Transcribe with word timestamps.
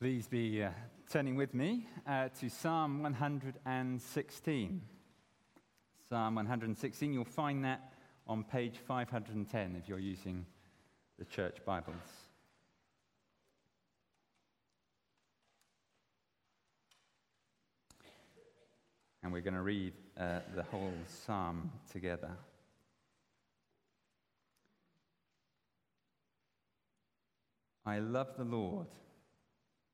Please 0.00 0.28
be 0.28 0.62
uh, 0.62 0.70
turning 1.10 1.34
with 1.34 1.54
me 1.54 1.88
uh, 2.06 2.28
to 2.38 2.48
Psalm 2.48 3.02
116. 3.02 4.80
Psalm 6.08 6.34
116, 6.36 7.12
you'll 7.12 7.24
find 7.24 7.64
that 7.64 7.94
on 8.28 8.44
page 8.44 8.76
510 8.86 9.74
if 9.74 9.88
you're 9.88 9.98
using 9.98 10.46
the 11.18 11.24
church 11.24 11.56
Bibles. 11.66 11.96
And 19.24 19.32
we're 19.32 19.40
going 19.40 19.54
to 19.54 19.62
read 19.62 19.94
uh, 20.16 20.38
the 20.54 20.62
whole 20.62 20.94
psalm 21.08 21.72
together. 21.90 22.30
I 27.84 27.98
love 27.98 28.28
the 28.38 28.44
Lord 28.44 28.86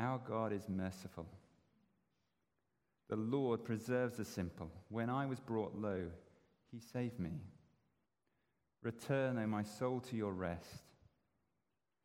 our 0.00 0.18
God 0.18 0.52
is 0.52 0.68
merciful. 0.68 1.26
The 3.08 3.16
Lord 3.16 3.64
preserves 3.64 4.16
the 4.16 4.24
simple. 4.24 4.70
When 4.88 5.10
I 5.10 5.26
was 5.26 5.40
brought 5.40 5.74
low, 5.76 6.06
he 6.72 6.80
saved 6.80 7.18
me. 7.18 7.42
Return, 8.82 9.38
O 9.38 9.46
my 9.46 9.62
soul, 9.62 10.00
to 10.00 10.16
your 10.16 10.32
rest, 10.32 10.84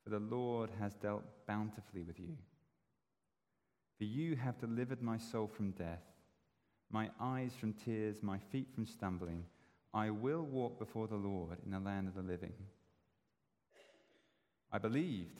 for 0.03 0.09
the 0.09 0.19
Lord 0.19 0.69
has 0.79 0.93
dealt 0.95 1.23
bountifully 1.47 2.03
with 2.03 2.19
you. 2.19 2.35
For 3.97 4.03
you 4.03 4.35
have 4.35 4.59
delivered 4.59 5.01
my 5.01 5.17
soul 5.17 5.47
from 5.47 5.71
death, 5.71 6.03
my 6.91 7.09
eyes 7.19 7.53
from 7.57 7.73
tears, 7.73 8.21
my 8.21 8.39
feet 8.51 8.67
from 8.73 8.85
stumbling. 8.85 9.45
I 9.93 10.09
will 10.09 10.41
walk 10.41 10.77
before 10.79 11.07
the 11.07 11.15
Lord 11.15 11.59
in 11.65 11.71
the 11.71 11.79
land 11.79 12.09
of 12.09 12.15
the 12.15 12.21
living. 12.21 12.53
I 14.71 14.77
believed 14.77 15.39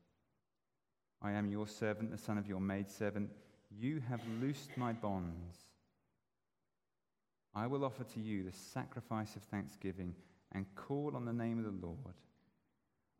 I 1.21 1.31
am 1.31 1.49
your 1.49 1.67
servant, 1.67 2.11
the 2.11 2.17
son 2.17 2.37
of 2.37 2.47
your 2.47 2.59
maidservant. 2.59 3.29
You 3.69 4.01
have 4.09 4.21
loosed 4.41 4.71
my 4.75 4.91
bonds. 4.91 5.57
I 7.53 7.67
will 7.67 7.83
offer 7.83 8.03
to 8.03 8.19
you 8.19 8.43
the 8.43 8.51
sacrifice 8.51 9.35
of 9.35 9.43
thanksgiving 9.43 10.15
and 10.53 10.65
call 10.75 11.15
on 11.15 11.25
the 11.25 11.33
name 11.33 11.59
of 11.59 11.65
the 11.65 11.85
Lord. 11.85 12.15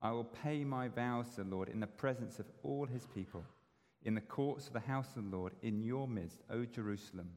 I 0.02 0.12
will 0.12 0.24
pay 0.24 0.64
my 0.64 0.88
vows 0.88 1.30
to 1.36 1.44
the 1.44 1.50
Lord 1.50 1.70
in 1.70 1.80
the 1.80 1.88
presence 1.88 2.40
of 2.40 2.46
all 2.64 2.86
his 2.86 3.06
people, 3.14 3.44
in 4.03 4.16
the 4.16 4.22
courts 4.22 4.68
of 4.68 4.74
the 4.74 4.80
house 4.80 5.09
of 5.16 5.30
the 5.30 5.38
Lord, 5.38 5.53
in 5.62 5.84
your 5.84 6.08
midst, 6.08 6.42
O 6.50 6.66
Jerusalem. 6.66 7.30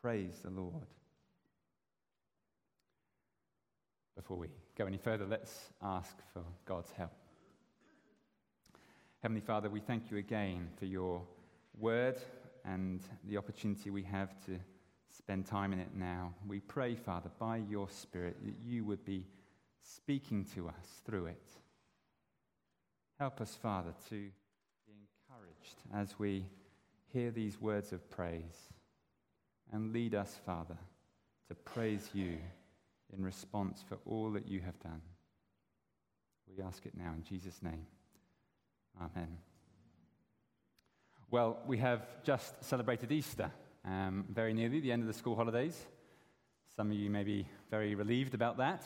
Praise 0.00 0.40
the 0.42 0.50
Lord. 0.50 0.86
Before 4.16 4.38
we 4.38 4.48
go 4.78 4.86
any 4.86 4.96
further, 4.96 5.26
let's 5.26 5.70
ask 5.82 6.16
for 6.32 6.44
God's 6.64 6.92
help. 6.92 7.12
Heavenly 9.24 9.40
Father, 9.40 9.70
we 9.70 9.80
thank 9.80 10.10
you 10.10 10.18
again 10.18 10.68
for 10.78 10.84
your 10.84 11.22
word 11.78 12.20
and 12.66 13.00
the 13.26 13.38
opportunity 13.38 13.88
we 13.88 14.02
have 14.02 14.38
to 14.44 14.58
spend 15.08 15.46
time 15.46 15.72
in 15.72 15.78
it 15.78 15.96
now. 15.96 16.34
We 16.46 16.60
pray, 16.60 16.94
Father, 16.94 17.30
by 17.38 17.62
your 17.70 17.88
Spirit, 17.88 18.36
that 18.44 18.56
you 18.62 18.84
would 18.84 19.02
be 19.06 19.24
speaking 19.82 20.44
to 20.54 20.68
us 20.68 21.00
through 21.06 21.28
it. 21.28 21.48
Help 23.18 23.40
us, 23.40 23.56
Father, 23.62 23.94
to 24.10 24.28
be 24.86 24.92
encouraged 25.30 25.76
as 25.94 26.18
we 26.18 26.44
hear 27.10 27.30
these 27.30 27.58
words 27.58 27.94
of 27.94 28.10
praise. 28.10 28.68
And 29.72 29.94
lead 29.94 30.14
us, 30.14 30.38
Father, 30.44 30.76
to 31.48 31.54
praise 31.54 32.10
you 32.12 32.36
in 33.16 33.24
response 33.24 33.82
for 33.88 33.96
all 34.04 34.32
that 34.32 34.46
you 34.46 34.60
have 34.60 34.78
done. 34.80 35.00
We 36.46 36.62
ask 36.62 36.84
it 36.84 36.92
now 36.94 37.14
in 37.16 37.22
Jesus' 37.22 37.62
name. 37.62 37.86
Amen. 39.00 39.38
Well, 41.30 41.58
we 41.66 41.78
have 41.78 42.06
just 42.22 42.62
celebrated 42.64 43.10
Easter, 43.10 43.50
um, 43.84 44.24
very 44.30 44.54
nearly 44.54 44.80
the 44.80 44.92
end 44.92 45.02
of 45.02 45.08
the 45.08 45.14
school 45.14 45.34
holidays. 45.34 45.76
Some 46.76 46.90
of 46.90 46.96
you 46.96 47.10
may 47.10 47.24
be 47.24 47.46
very 47.70 47.94
relieved 47.94 48.34
about 48.34 48.58
that. 48.58 48.84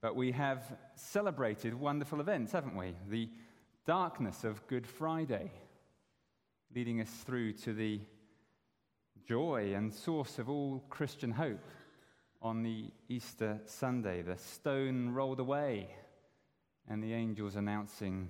But 0.00 0.16
we 0.16 0.32
have 0.32 0.64
celebrated 0.96 1.74
wonderful 1.74 2.20
events, 2.20 2.50
haven't 2.50 2.76
we? 2.76 2.94
The 3.08 3.28
darkness 3.86 4.42
of 4.42 4.66
Good 4.66 4.86
Friday, 4.86 5.52
leading 6.74 7.00
us 7.00 7.10
through 7.24 7.52
to 7.54 7.72
the 7.72 8.00
joy 9.24 9.72
and 9.74 9.92
source 9.92 10.40
of 10.40 10.48
all 10.48 10.82
Christian 10.88 11.30
hope 11.30 11.64
on 12.40 12.64
the 12.64 12.90
Easter 13.08 13.60
Sunday, 13.66 14.22
the 14.22 14.36
stone 14.36 15.10
rolled 15.10 15.38
away, 15.38 15.94
and 16.88 17.00
the 17.00 17.12
angels 17.12 17.54
announcing 17.54 18.28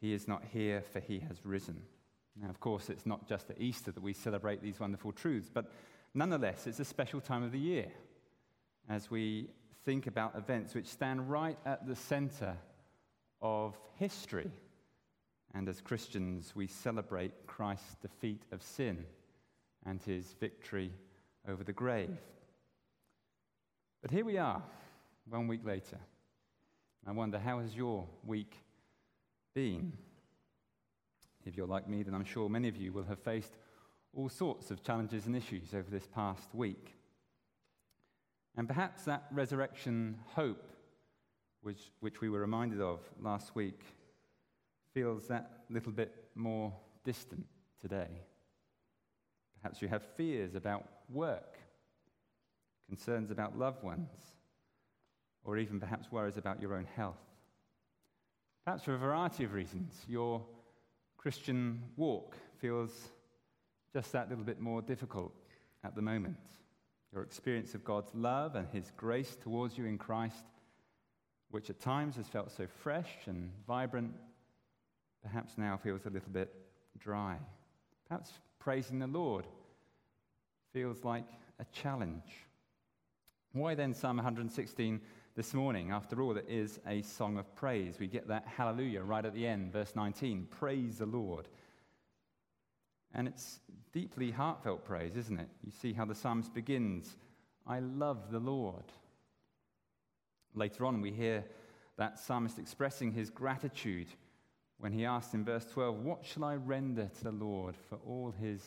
he 0.00 0.12
is 0.12 0.28
not 0.28 0.42
here, 0.52 0.82
for 0.92 1.00
he 1.00 1.18
has 1.20 1.44
risen. 1.44 1.82
Now, 2.40 2.48
of 2.48 2.60
course, 2.60 2.88
it's 2.88 3.06
not 3.06 3.28
just 3.28 3.50
at 3.50 3.60
Easter 3.60 3.90
that 3.90 4.02
we 4.02 4.12
celebrate 4.12 4.62
these 4.62 4.78
wonderful 4.78 5.12
truths, 5.12 5.50
but 5.52 5.72
nonetheless, 6.14 6.66
it's 6.66 6.80
a 6.80 6.84
special 6.84 7.20
time 7.20 7.42
of 7.42 7.52
the 7.52 7.58
year 7.58 7.88
as 8.88 9.10
we 9.10 9.48
think 9.84 10.06
about 10.06 10.36
events 10.36 10.74
which 10.74 10.86
stand 10.86 11.30
right 11.30 11.58
at 11.66 11.86
the 11.86 11.96
center 11.96 12.56
of 13.42 13.76
history. 13.96 14.50
And 15.54 15.68
as 15.68 15.80
Christians, 15.80 16.52
we 16.54 16.66
celebrate 16.66 17.46
Christ's 17.46 17.96
defeat 18.02 18.42
of 18.52 18.62
sin 18.62 19.04
and 19.84 20.00
his 20.02 20.34
victory 20.38 20.92
over 21.48 21.64
the 21.64 21.72
grave. 21.72 22.18
But 24.02 24.10
here 24.10 24.24
we 24.24 24.38
are, 24.38 24.62
one 25.28 25.48
week 25.48 25.64
later. 25.64 25.98
I 27.06 27.12
wonder, 27.12 27.38
how 27.38 27.60
has 27.60 27.74
your 27.74 28.06
week 28.24 28.54
been. 29.58 29.92
If 31.44 31.56
you're 31.56 31.66
like 31.66 31.88
me, 31.88 32.04
then 32.04 32.14
I'm 32.14 32.24
sure 32.24 32.48
many 32.48 32.68
of 32.68 32.76
you 32.76 32.92
will 32.92 33.02
have 33.06 33.18
faced 33.18 33.54
all 34.14 34.28
sorts 34.28 34.70
of 34.70 34.84
challenges 34.84 35.26
and 35.26 35.34
issues 35.34 35.74
over 35.74 35.90
this 35.90 36.06
past 36.06 36.54
week. 36.54 36.94
And 38.56 38.68
perhaps 38.68 39.02
that 39.06 39.24
resurrection 39.32 40.20
hope, 40.36 40.70
which, 41.62 41.90
which 41.98 42.20
we 42.20 42.28
were 42.28 42.38
reminded 42.38 42.80
of 42.80 43.00
last 43.20 43.56
week, 43.56 43.80
feels 44.94 45.26
that 45.26 45.64
little 45.70 45.90
bit 45.90 46.14
more 46.36 46.72
distant 47.02 47.46
today. 47.80 48.22
Perhaps 49.60 49.82
you 49.82 49.88
have 49.88 50.04
fears 50.14 50.54
about 50.54 50.86
work, 51.12 51.58
concerns 52.86 53.32
about 53.32 53.58
loved 53.58 53.82
ones, 53.82 54.12
or 55.42 55.58
even 55.58 55.80
perhaps 55.80 56.12
worries 56.12 56.36
about 56.36 56.62
your 56.62 56.74
own 56.74 56.86
health. 56.94 57.27
Perhaps 58.68 58.84
for 58.84 58.94
a 58.96 58.98
variety 58.98 59.44
of 59.44 59.54
reasons. 59.54 59.94
Your 60.06 60.42
Christian 61.16 61.82
walk 61.96 62.36
feels 62.58 62.90
just 63.94 64.12
that 64.12 64.28
little 64.28 64.44
bit 64.44 64.60
more 64.60 64.82
difficult 64.82 65.32
at 65.84 65.94
the 65.94 66.02
moment. 66.02 66.36
Your 67.10 67.22
experience 67.22 67.74
of 67.74 67.82
God's 67.82 68.14
love 68.14 68.56
and 68.56 68.68
His 68.68 68.92
grace 68.94 69.38
towards 69.42 69.78
you 69.78 69.86
in 69.86 69.96
Christ, 69.96 70.44
which 71.50 71.70
at 71.70 71.80
times 71.80 72.16
has 72.16 72.26
felt 72.26 72.52
so 72.54 72.66
fresh 72.66 73.08
and 73.24 73.50
vibrant, 73.66 74.12
perhaps 75.22 75.56
now 75.56 75.78
feels 75.78 76.04
a 76.04 76.10
little 76.10 76.30
bit 76.30 76.54
dry. 76.98 77.38
Perhaps 78.06 78.32
praising 78.58 78.98
the 78.98 79.06
Lord 79.06 79.46
feels 80.74 81.04
like 81.04 81.24
a 81.58 81.64
challenge. 81.72 82.44
Why 83.52 83.74
then 83.74 83.94
Psalm 83.94 84.18
116 84.18 85.00
this 85.38 85.54
morning. 85.54 85.92
After 85.92 86.20
all, 86.20 86.36
it 86.36 86.46
is 86.48 86.80
a 86.84 87.00
song 87.02 87.38
of 87.38 87.54
praise. 87.54 88.00
We 88.00 88.08
get 88.08 88.26
that 88.26 88.44
hallelujah 88.44 89.02
right 89.02 89.24
at 89.24 89.34
the 89.34 89.46
end, 89.46 89.72
verse 89.72 89.94
19. 89.94 90.48
Praise 90.50 90.98
the 90.98 91.06
Lord. 91.06 91.46
And 93.14 93.28
it's 93.28 93.60
deeply 93.92 94.32
heartfelt 94.32 94.84
praise, 94.84 95.14
isn't 95.14 95.38
it? 95.38 95.48
You 95.64 95.70
see 95.70 95.92
how 95.92 96.06
the 96.06 96.14
psalmist 96.16 96.52
begins 96.52 97.14
I 97.68 97.78
love 97.78 98.32
the 98.32 98.40
Lord. 98.40 98.82
Later 100.56 100.84
on, 100.86 101.00
we 101.00 101.12
hear 101.12 101.44
that 101.98 102.18
psalmist 102.18 102.58
expressing 102.58 103.12
his 103.12 103.30
gratitude 103.30 104.08
when 104.78 104.90
he 104.92 105.04
asks 105.04 105.34
in 105.34 105.44
verse 105.44 105.66
12, 105.66 106.00
What 106.00 106.26
shall 106.26 106.42
I 106.42 106.56
render 106.56 107.08
to 107.16 107.24
the 107.24 107.30
Lord 107.30 107.76
for 107.88 108.00
all 108.04 108.34
his 108.40 108.60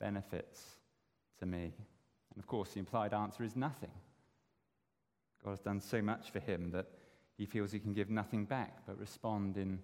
benefits 0.00 0.62
to 1.40 1.44
me? 1.44 1.74
And 2.32 2.38
of 2.38 2.46
course, 2.46 2.70
the 2.70 2.78
implied 2.78 3.12
answer 3.12 3.44
is 3.44 3.54
nothing. 3.54 3.90
God 5.46 5.52
has 5.52 5.60
done 5.60 5.80
so 5.80 6.02
much 6.02 6.32
for 6.32 6.40
him 6.40 6.72
that 6.72 6.86
he 7.38 7.46
feels 7.46 7.70
he 7.70 7.78
can 7.78 7.92
give 7.92 8.10
nothing 8.10 8.46
back 8.46 8.84
but 8.84 8.98
respond 8.98 9.56
in 9.56 9.78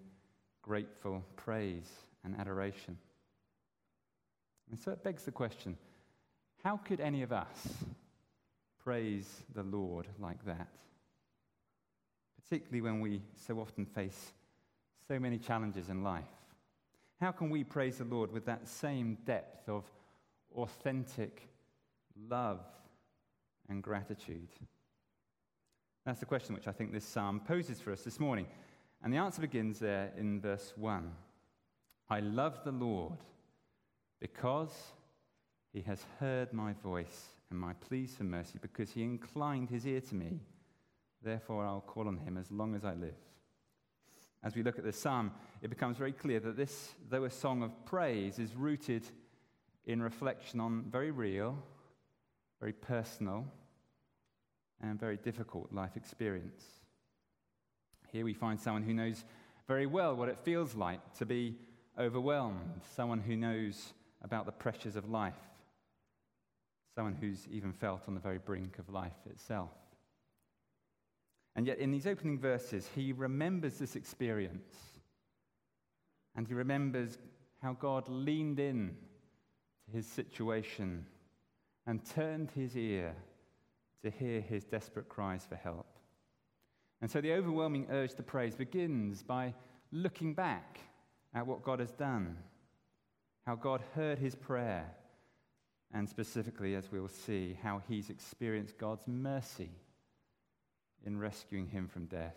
grateful 0.61 1.23
praise 1.37 1.89
and 2.25 2.35
adoration. 2.37 2.99
And 4.73 4.81
so 4.81 4.91
it 4.91 5.05
begs 5.05 5.23
the 5.23 5.31
question 5.31 5.77
how 6.65 6.79
could 6.79 6.99
any 6.99 7.23
of 7.23 7.31
us 7.31 7.69
praise 8.83 9.45
the 9.55 9.63
Lord 9.63 10.09
like 10.19 10.45
that? 10.47 10.67
Particularly 12.43 12.81
when 12.81 13.01
we 13.01 13.23
so 13.47 13.61
often 13.61 13.87
face 13.87 14.33
so 15.07 15.21
many 15.21 15.39
challenges 15.39 15.91
in 15.91 16.03
life. 16.03 16.25
How 17.21 17.31
can 17.31 17.51
we 17.51 17.63
praise 17.63 17.99
the 17.99 18.05
Lord 18.05 18.33
with 18.33 18.47
that 18.47 18.67
same 18.67 19.17
depth 19.27 19.69
of 19.69 19.85
authentic 20.57 21.49
love 22.29 22.65
and 23.69 23.81
gratitude? 23.81 24.49
That's 26.05 26.21
the 26.21 26.27
question 26.27 26.55
which 26.55 26.67
I 26.67 26.73
think 26.73 26.93
this 26.93 27.05
psalm 27.05 27.41
poses 27.41 27.81
for 27.81 27.93
us 27.93 28.03
this 28.03 28.19
morning. 28.19 28.47
And 29.03 29.13
the 29.13 29.19
answer 29.19 29.41
begins 29.41 29.79
there 29.79 30.13
in 30.17 30.41
verse 30.41 30.73
1. 30.77 31.11
I 32.11 32.21
love 32.21 32.61
the 32.65 32.73
Lord 32.73 33.19
because 34.21 34.73
he 35.73 35.81
has 35.83 36.05
heard 36.19 36.53
my 36.53 36.73
voice 36.75 37.29
and 37.51 37.59
my 37.59 37.73
pleas 37.75 38.15
for 38.17 38.25
mercy, 38.25 38.59
because 38.61 38.91
he 38.91 39.03
inclined 39.03 39.71
his 39.71 39.87
ear 39.87 40.01
to 40.01 40.15
me. 40.15 40.41
Therefore, 41.23 41.65
I'll 41.65 41.81
call 41.81 42.09
on 42.09 42.17
him 42.17 42.37
as 42.37 42.51
long 42.51 42.75
as 42.75 42.85
I 42.85 42.95
live. 42.95 43.15
As 44.43 44.57
we 44.57 44.63
look 44.63 44.79
at 44.79 44.85
this 44.85 45.01
psalm, 45.01 45.31
it 45.61 45.69
becomes 45.69 45.97
very 45.97 46.13
clear 46.13 46.41
that 46.41 46.57
this, 46.57 46.93
though 47.09 47.25
a 47.25 47.31
song 47.31 47.63
of 47.63 47.85
praise, 47.85 48.39
is 48.39 48.57
rooted 48.57 49.05
in 49.85 50.03
reflection 50.03 50.59
on 50.61 50.85
very 50.91 51.11
real, 51.11 51.57
very 52.59 52.73
personal, 52.73 53.47
and 54.83 54.99
very 54.99 55.17
difficult 55.17 55.73
life 55.73 55.97
experience. 55.97 56.65
Here 58.11 58.25
we 58.25 58.35
find 58.35 58.61
someone 58.61 58.83
who 58.83 58.95
knows 58.95 59.25
very 59.69 59.87
well 59.87 60.15
what 60.15 60.29
it 60.29 60.39
feels 60.43 60.75
like 60.75 61.01
to 61.19 61.27
be 61.27 61.57
overwhelmed, 61.99 62.83
someone 62.97 63.21
who 63.21 63.37
knows 63.37 63.93
about 64.23 64.47
the 64.47 64.53
pressures 64.53 64.97
of 64.97 65.09
life, 65.09 65.35
someone 66.95 67.15
who's 67.15 67.47
even 67.51 67.73
felt 67.73 68.03
on 68.09 68.15
the 68.15 68.21
very 68.21 68.39
brink 68.39 68.79
of 68.79 68.89
life 68.89 69.13
itself. 69.31 69.71
And 71.55 71.67
yet, 71.67 71.79
in 71.79 71.91
these 71.91 72.07
opening 72.07 72.39
verses, 72.39 72.89
he 72.95 73.13
remembers 73.13 73.79
this 73.79 73.95
experience. 73.95 74.75
And 76.35 76.47
he 76.47 76.55
remembers 76.55 77.19
how 77.63 77.75
God 77.75 78.09
leaned 78.09 78.59
in 78.59 78.97
to 79.85 79.97
his 79.97 80.07
situation 80.07 81.05
and 81.87 82.05
turned 82.05 82.51
his 82.53 82.77
ear 82.77 83.15
to 84.03 84.11
hear 84.11 84.41
his 84.41 84.65
desperate 84.65 85.09
cries 85.09 85.47
for 85.49 85.57
help. 85.57 85.87
And 87.01 87.11
so 87.11 87.21
the 87.21 87.33
overwhelming 87.33 87.87
urge 87.91 88.15
to 88.15 88.23
praise 88.23 88.55
begins 88.55 89.23
by 89.23 89.55
looking 89.91 90.35
back 90.35 90.81
at 91.35 91.47
what 91.47 91.63
God 91.63 91.81
has 91.81 91.93
done, 91.93 92.37
how 93.47 93.57
God 93.57 93.83
heard 93.95 94.19
his 94.19 94.35
prayer, 94.35 94.91
and 95.93 96.09
specifically, 96.09 96.75
as 96.75 96.91
we'll 96.91 97.09
see, 97.09 97.59
how 97.63 97.83
he's 97.89 98.09
experienced 98.09 98.79
God's 98.79 99.07
mercy 99.07 99.71
in 101.05 101.19
rescuing 101.19 101.67
him 101.67 101.89
from 101.89 102.07
death. 102.07 102.37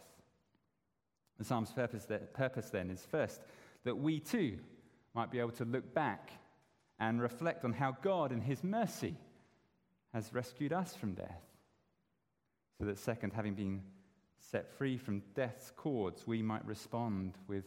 The 1.37 1.45
psalm's 1.45 1.71
purpose, 1.71 2.07
purpose 2.33 2.69
then 2.69 2.89
is 2.89 3.05
first 3.05 3.41
that 3.83 3.97
we 3.97 4.19
too 4.19 4.57
might 5.13 5.31
be 5.31 5.39
able 5.39 5.51
to 5.51 5.65
look 5.65 5.93
back 5.93 6.31
and 6.99 7.21
reflect 7.21 7.63
on 7.63 7.73
how 7.73 7.95
God, 8.01 8.31
in 8.31 8.41
his 8.41 8.63
mercy, 8.63 9.15
has 10.13 10.33
rescued 10.33 10.73
us 10.73 10.95
from 10.95 11.13
death. 11.13 11.41
So 12.77 12.85
that, 12.85 12.97
second, 12.97 13.33
having 13.33 13.53
been 13.53 13.81
set 14.37 14.69
free 14.69 14.97
from 14.97 15.23
death's 15.33 15.71
cords, 15.75 16.27
we 16.27 16.41
might 16.41 16.65
respond 16.65 17.37
with 17.47 17.65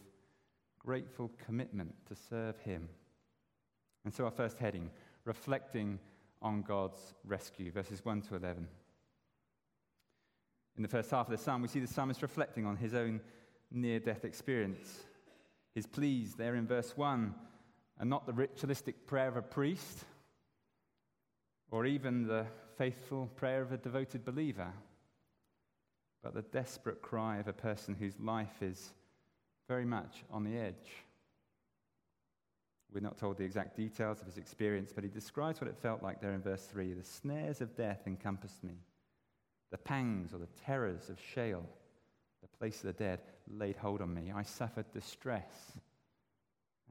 grateful 0.78 1.30
commitment 1.44 1.94
to 2.08 2.14
serve 2.14 2.58
him. 2.60 2.88
And 4.04 4.12
so, 4.12 4.24
our 4.24 4.30
first 4.30 4.58
heading 4.58 4.90
reflecting 5.24 5.98
on 6.40 6.62
God's 6.62 7.14
rescue, 7.24 7.70
verses 7.70 8.04
1 8.04 8.22
to 8.22 8.36
11. 8.36 8.66
In 10.76 10.82
the 10.82 10.88
first 10.88 11.10
half 11.10 11.26
of 11.26 11.32
the 11.32 11.42
psalm, 11.42 11.60
we 11.60 11.68
see 11.68 11.80
the 11.80 11.86
psalmist 11.86 12.22
reflecting 12.22 12.64
on 12.64 12.76
his 12.76 12.94
own 12.94 13.20
near 13.70 13.98
death 13.98 14.24
experience. 14.24 15.04
His 15.74 15.86
pleas 15.86 16.34
there 16.34 16.54
in 16.54 16.66
verse 16.66 16.96
1 16.96 17.34
are 17.98 18.06
not 18.06 18.26
the 18.26 18.32
ritualistic 18.32 19.06
prayer 19.06 19.28
of 19.28 19.36
a 19.36 19.42
priest 19.42 20.04
or 21.70 21.84
even 21.84 22.26
the 22.26 22.46
faithful 22.76 23.26
prayer 23.36 23.60
of 23.60 23.72
a 23.72 23.76
devoted 23.76 24.24
believer 24.24 24.72
but 26.28 26.34
the 26.34 26.58
desperate 26.58 27.00
cry 27.00 27.38
of 27.38 27.48
a 27.48 27.54
person 27.54 27.96
whose 27.98 28.20
life 28.20 28.60
is 28.62 28.92
very 29.66 29.86
much 29.86 30.24
on 30.30 30.44
the 30.44 30.58
edge. 30.58 31.04
We're 32.92 33.00
not 33.00 33.16
told 33.16 33.38
the 33.38 33.44
exact 33.44 33.76
details 33.76 34.20
of 34.20 34.26
his 34.26 34.36
experience, 34.36 34.92
but 34.94 35.04
he 35.04 35.10
describes 35.10 35.58
what 35.58 35.70
it 35.70 35.76
felt 35.80 36.02
like 36.02 36.20
there 36.20 36.34
in 36.34 36.42
verse 36.42 36.64
3 36.64 36.92
The 36.92 37.02
snares 37.02 37.62
of 37.62 37.74
death 37.74 38.02
encompassed 38.06 38.62
me, 38.62 38.74
the 39.70 39.78
pangs 39.78 40.34
or 40.34 40.38
the 40.38 40.48
terrors 40.66 41.08
of 41.08 41.18
Sheol, 41.18 41.66
the 42.42 42.58
place 42.58 42.76
of 42.80 42.88
the 42.88 42.92
dead, 42.92 43.20
laid 43.50 43.76
hold 43.76 44.02
on 44.02 44.12
me. 44.12 44.30
I 44.34 44.42
suffered 44.42 44.90
distress 44.92 45.72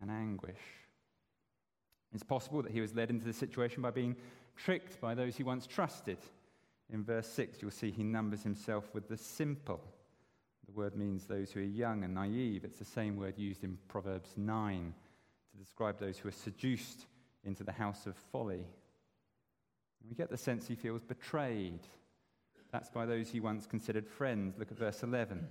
and 0.01 0.09
anguish. 0.09 0.55
It's 2.11 2.23
possible 2.23 2.63
that 2.63 2.71
he 2.71 2.81
was 2.81 2.95
led 2.95 3.11
into 3.11 3.25
this 3.25 3.37
situation 3.37 3.83
by 3.83 3.91
being 3.91 4.15
tricked 4.55 4.99
by 4.99 5.13
those 5.13 5.35
he 5.35 5.43
once 5.43 5.67
trusted 5.67 6.17
in 6.91 7.03
verse 7.03 7.27
6, 7.27 7.61
you'll 7.61 7.71
see 7.71 7.91
he 7.91 8.03
numbers 8.03 8.43
himself 8.43 8.89
with 8.93 9.09
the 9.09 9.17
simple. 9.17 9.81
The 10.65 10.71
word 10.71 10.95
means 10.95 11.25
those 11.25 11.51
who 11.51 11.59
are 11.59 11.63
young 11.63 12.03
and 12.03 12.13
naive. 12.13 12.63
It's 12.63 12.79
the 12.79 12.85
same 12.85 13.17
word 13.17 13.37
used 13.37 13.63
in 13.63 13.77
Proverbs 13.87 14.31
9 14.35 14.93
to 15.51 15.57
describe 15.57 15.99
those 15.99 16.17
who 16.17 16.29
are 16.29 16.33
seduced 16.33 17.05
into 17.43 17.63
the 17.63 17.71
house 17.71 18.05
of 18.05 18.15
folly. 18.31 18.65
we 20.07 20.15
get 20.15 20.29
the 20.29 20.37
sense 20.37 20.67
he 20.67 20.75
feels 20.75 21.03
betrayed. 21.03 21.79
That's 22.71 22.89
by 22.89 23.05
those 23.05 23.29
he 23.29 23.39
once 23.39 23.65
considered 23.65 24.07
friends. 24.07 24.57
Look 24.57 24.71
at 24.71 24.77
verse 24.77 25.03
11. 25.03 25.47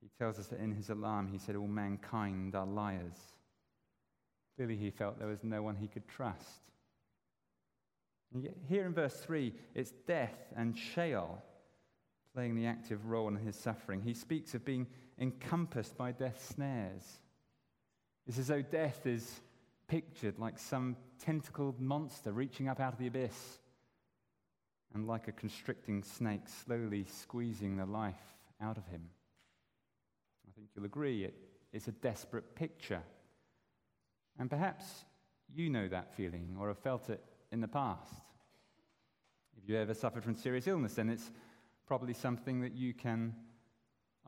He 0.00 0.08
tells 0.18 0.38
us 0.38 0.48
that 0.48 0.60
in 0.60 0.72
his 0.72 0.90
alarm 0.90 1.28
he 1.28 1.38
said, 1.38 1.54
All 1.54 1.68
mankind 1.68 2.54
are 2.56 2.66
liars. 2.66 3.18
Clearly, 4.56 4.76
he 4.76 4.90
felt 4.90 5.18
there 5.18 5.28
was 5.28 5.44
no 5.44 5.62
one 5.62 5.76
he 5.76 5.88
could 5.88 6.06
trust. 6.08 6.60
Here 8.68 8.86
in 8.86 8.94
verse 8.94 9.14
3, 9.14 9.52
it's 9.74 9.92
death 10.06 10.52
and 10.56 10.76
Sheol 10.76 11.42
playing 12.34 12.54
the 12.54 12.66
active 12.66 13.06
role 13.06 13.28
in 13.28 13.36
his 13.36 13.56
suffering. 13.56 14.00
He 14.00 14.14
speaks 14.14 14.54
of 14.54 14.64
being 14.64 14.86
encompassed 15.18 15.96
by 15.96 16.12
death's 16.12 16.44
snares. 16.44 17.20
It's 18.26 18.38
as 18.38 18.46
though 18.46 18.62
death 18.62 19.06
is 19.06 19.40
pictured 19.86 20.38
like 20.38 20.58
some 20.58 20.96
tentacled 21.18 21.80
monster 21.80 22.32
reaching 22.32 22.68
up 22.68 22.80
out 22.80 22.94
of 22.94 22.98
the 22.98 23.06
abyss 23.06 23.58
and 24.94 25.06
like 25.06 25.28
a 25.28 25.32
constricting 25.32 26.02
snake 26.02 26.48
slowly 26.64 27.04
squeezing 27.04 27.76
the 27.76 27.84
life 27.84 28.14
out 28.60 28.78
of 28.78 28.86
him. 28.86 29.02
I 30.48 30.52
think 30.54 30.68
you'll 30.74 30.86
agree 30.86 31.24
it, 31.24 31.34
it's 31.72 31.88
a 31.88 31.92
desperate 31.92 32.54
picture. 32.54 33.02
And 34.38 34.48
perhaps 34.48 35.04
you 35.54 35.68
know 35.68 35.88
that 35.88 36.14
feeling 36.14 36.56
or 36.58 36.68
have 36.68 36.78
felt 36.78 37.10
it 37.10 37.22
in 37.52 37.60
the 37.60 37.68
past. 37.68 38.14
If 39.62 39.68
you 39.68 39.76
ever 39.76 39.94
suffered 39.94 40.24
from 40.24 40.34
serious 40.34 40.66
illness, 40.66 40.94
then 40.94 41.08
it's 41.08 41.30
probably 41.86 42.14
something 42.14 42.62
that 42.62 42.74
you 42.74 42.94
can 42.94 43.34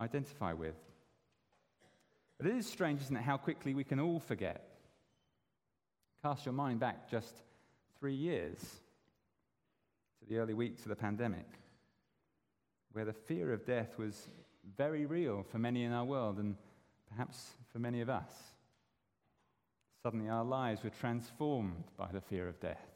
identify 0.01 0.53
with. 0.53 0.77
But 2.39 2.47
it 2.47 2.57
is 2.57 2.67
strange, 2.67 3.01
isn't 3.01 3.17
it, 3.17 3.23
how 3.23 3.37
quickly 3.37 3.75
we 3.75 3.85
can 3.85 3.99
all 3.99 4.21
forget. 4.21 4.69
Cast 6.23 6.45
your 6.45 6.53
mind 6.53 6.81
back 6.81 7.11
just 7.11 7.35
three 7.99 8.15
years 8.15 8.59
to 10.21 10.29
the 10.29 10.39
early 10.39 10.55
weeks 10.55 10.83
of 10.83 10.89
the 10.89 10.97
pandemic, 10.97 11.47
where 12.93 13.05
the 13.05 13.13
fear 13.13 13.53
of 13.53 13.65
death 13.65 13.99
was 13.99 14.29
very 14.77 15.07
real 15.07 15.45
for 15.51 15.59
many 15.59 15.85
in 15.85 15.93
our 15.93 16.05
world 16.05 16.39
and 16.39 16.57
perhaps 17.11 17.51
for 17.73 17.79
many 17.79 18.01
of 18.01 18.09
us. 18.09 18.33
Suddenly, 20.03 20.29
our 20.29 20.45
lives 20.45 20.83
were 20.83 20.91
transformed 20.91 21.85
by 21.97 22.09
the 22.13 22.21
fear 22.21 22.49
of 22.49 22.61
death. 22.61 22.94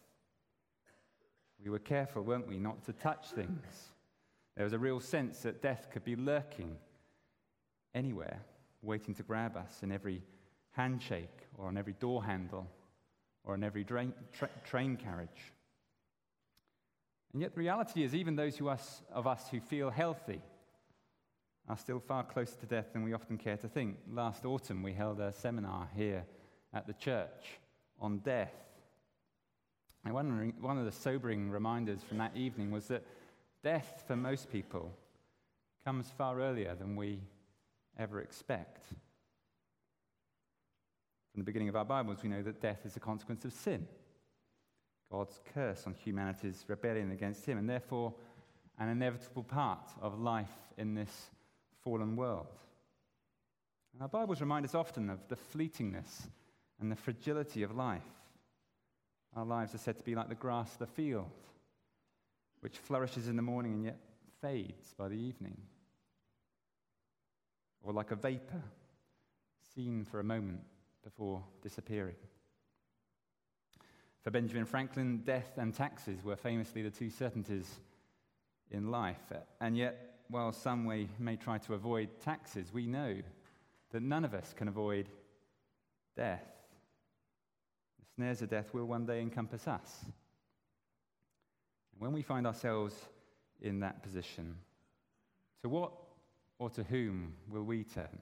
We 1.63 1.71
were 1.71 1.79
careful, 1.79 2.23
weren't 2.23 2.49
we, 2.49 2.59
not 2.59 2.85
to 2.85 2.93
touch 2.93 3.31
things. 3.31 3.93
There 4.57 4.65
was 4.65 4.73
a 4.73 4.79
real 4.79 5.01
sense 5.01 5.41
that 5.41 5.63
death 5.63 5.89
could 5.93 6.05
be 6.05 6.17
lurking 6.17 6.77
anywhere, 7.95 8.41
waiting 8.83 9.15
to 9.15 9.23
grab 9.23 9.57
us 9.57 9.83
in 9.83 9.93
every 9.93 10.23
handshake 10.73 11.47
or 11.57 11.67
on 11.67 11.77
every 11.77 11.95
door 11.95 12.25
handle 12.25 12.67
or 13.45 13.55
in 13.55 13.65
every 13.65 13.85
drain, 13.85 14.13
tra- 14.33 14.51
train 14.65 14.97
carriage. 14.97 15.53
And 17.33 17.43
yet, 17.43 17.55
the 17.55 17.61
reality 17.61 18.03
is, 18.03 18.15
even 18.15 18.37
those 18.37 18.61
us, 18.61 19.03
of 19.13 19.27
us 19.27 19.49
who 19.51 19.61
feel 19.61 19.91
healthy 19.91 20.41
are 21.69 21.77
still 21.77 22.01
far 22.01 22.25
closer 22.25 22.57
to 22.61 22.67
death 22.67 22.93
than 22.93 23.05
we 23.05 23.13
often 23.13 23.37
care 23.37 23.57
to 23.59 23.69
think. 23.69 23.97
Last 24.11 24.45
autumn, 24.45 24.83
we 24.83 24.95
held 24.95 25.21
a 25.21 25.33
seminar 25.33 25.89
here 25.95 26.25
at 26.73 26.87
the 26.87 26.95
church 26.95 27.59
on 28.01 28.19
death. 28.19 28.55
And 30.09 30.15
one, 30.15 30.55
one 30.63 30.79
of 30.79 30.87
the 30.87 30.93
sobering 30.93 31.51
reminders 31.51 32.03
from 32.03 32.17
that 32.17 32.35
evening 32.35 32.71
was 32.71 32.87
that 32.87 33.05
death, 33.63 34.05
for 34.07 34.17
most 34.17 34.51
people, 34.51 34.91
comes 35.85 36.11
far 36.17 36.41
earlier 36.41 36.75
than 36.75 36.97
we 36.97 37.21
ever 37.99 38.23
expect. 38.23 38.87
From 41.31 41.43
the 41.43 41.45
beginning 41.45 41.69
of 41.69 41.77
our 41.77 41.85
Bibles, 41.85 42.23
we 42.23 42.31
know 42.31 42.43
that 42.43 42.63
death 42.63 42.87
is 42.87 42.97
a 42.97 43.01
consequence 43.01 43.45
of 43.45 43.53
sin. 43.53 43.87
God's 45.13 45.41
curse 45.53 45.87
on 45.87 45.93
humanity's 45.93 46.65
rebellion 46.69 47.11
against 47.13 47.45
Him, 47.45 47.59
and 47.59 47.69
therefore 47.69 48.15
an 48.79 48.89
inevitable 48.89 49.45
part 49.45 49.91
of 50.01 50.19
life 50.19 50.73
in 50.79 50.95
this 50.95 51.29
fallen 51.85 52.17
world. 52.17 52.47
And 53.93 54.01
our 54.01 54.09
Bibles 54.09 54.41
remind 54.41 54.65
us 54.65 54.75
often 54.75 55.11
of 55.11 55.19
the 55.29 55.37
fleetingness 55.37 56.29
and 56.81 56.91
the 56.91 56.97
fragility 56.97 57.63
of 57.63 57.77
life. 57.77 58.18
Our 59.37 59.45
lives 59.45 59.75
are 59.75 59.79
said 59.79 59.99
to 59.99 60.05
be 60.05 60.15
like 60.15 60.29
the 60.29 60.35
grass 60.35 60.73
of 60.73 60.79
the 60.79 60.87
field, 60.87 61.31
which 62.61 62.79
flourishes 62.79 63.29
in 63.29 63.37
the 63.37 63.43
morning 63.43 63.73
and 63.75 63.85
yet 63.85 63.99
fades 64.41 64.95
by 64.97 65.09
the 65.09 65.19
evening. 65.19 65.57
Or 67.83 67.93
like 67.93 68.11
a 68.11 68.17
vapor 68.17 68.63
seen 69.75 70.05
for 70.05 70.21
a 70.21 70.25
moment 70.25 70.61
before 71.05 71.43
disappearing. 71.63 72.17
For 74.25 74.31
Benjamin 74.31 74.67
Franklin, 74.67 75.23
death 75.25 75.53
and 75.57 75.73
taxes 75.73 76.23
were 76.25 76.37
famously 76.37 76.83
the 76.83 76.91
two 76.91 77.11
certainties 77.11 77.81
in 78.71 78.91
life. 78.91 79.33
And 79.61 79.77
yet, 79.77 80.17
while 80.29 80.53
some 80.53 80.85
way 80.85 81.09
may 81.19 81.37
try 81.37 81.59
to 81.59 81.75
avoid 81.75 82.21
taxes, 82.21 82.73
we 82.73 82.87
know 82.87 83.17
that 83.91 84.03
none 84.03 84.25
of 84.25 84.35
us 84.35 84.53
can 84.55 84.69
avoid 84.69 85.09
death. 86.17 86.45
Snares 88.19 88.43
of 88.43 88.51
death 88.51 88.75
will 88.75 88.85
one 88.85 89.07
day 89.07 89.21
encompass 89.21 89.69
us. 89.69 90.01
And 90.03 92.01
when 92.01 92.13
we 92.13 92.21
find 92.21 92.49
ourselves 92.49 92.97
in 93.63 93.79
that 93.79 94.03
position, 94.03 94.57
to 95.63 95.69
what 95.69 95.93
or 96.59 96.69
to 96.71 96.83
whom 96.83 97.35
will 97.49 97.63
we 97.63 97.85
turn? 97.85 98.19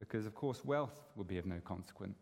Because, 0.00 0.26
of 0.26 0.34
course, 0.34 0.64
wealth 0.64 1.04
will 1.14 1.22
be 1.22 1.38
of 1.38 1.46
no 1.46 1.60
consequence. 1.64 2.18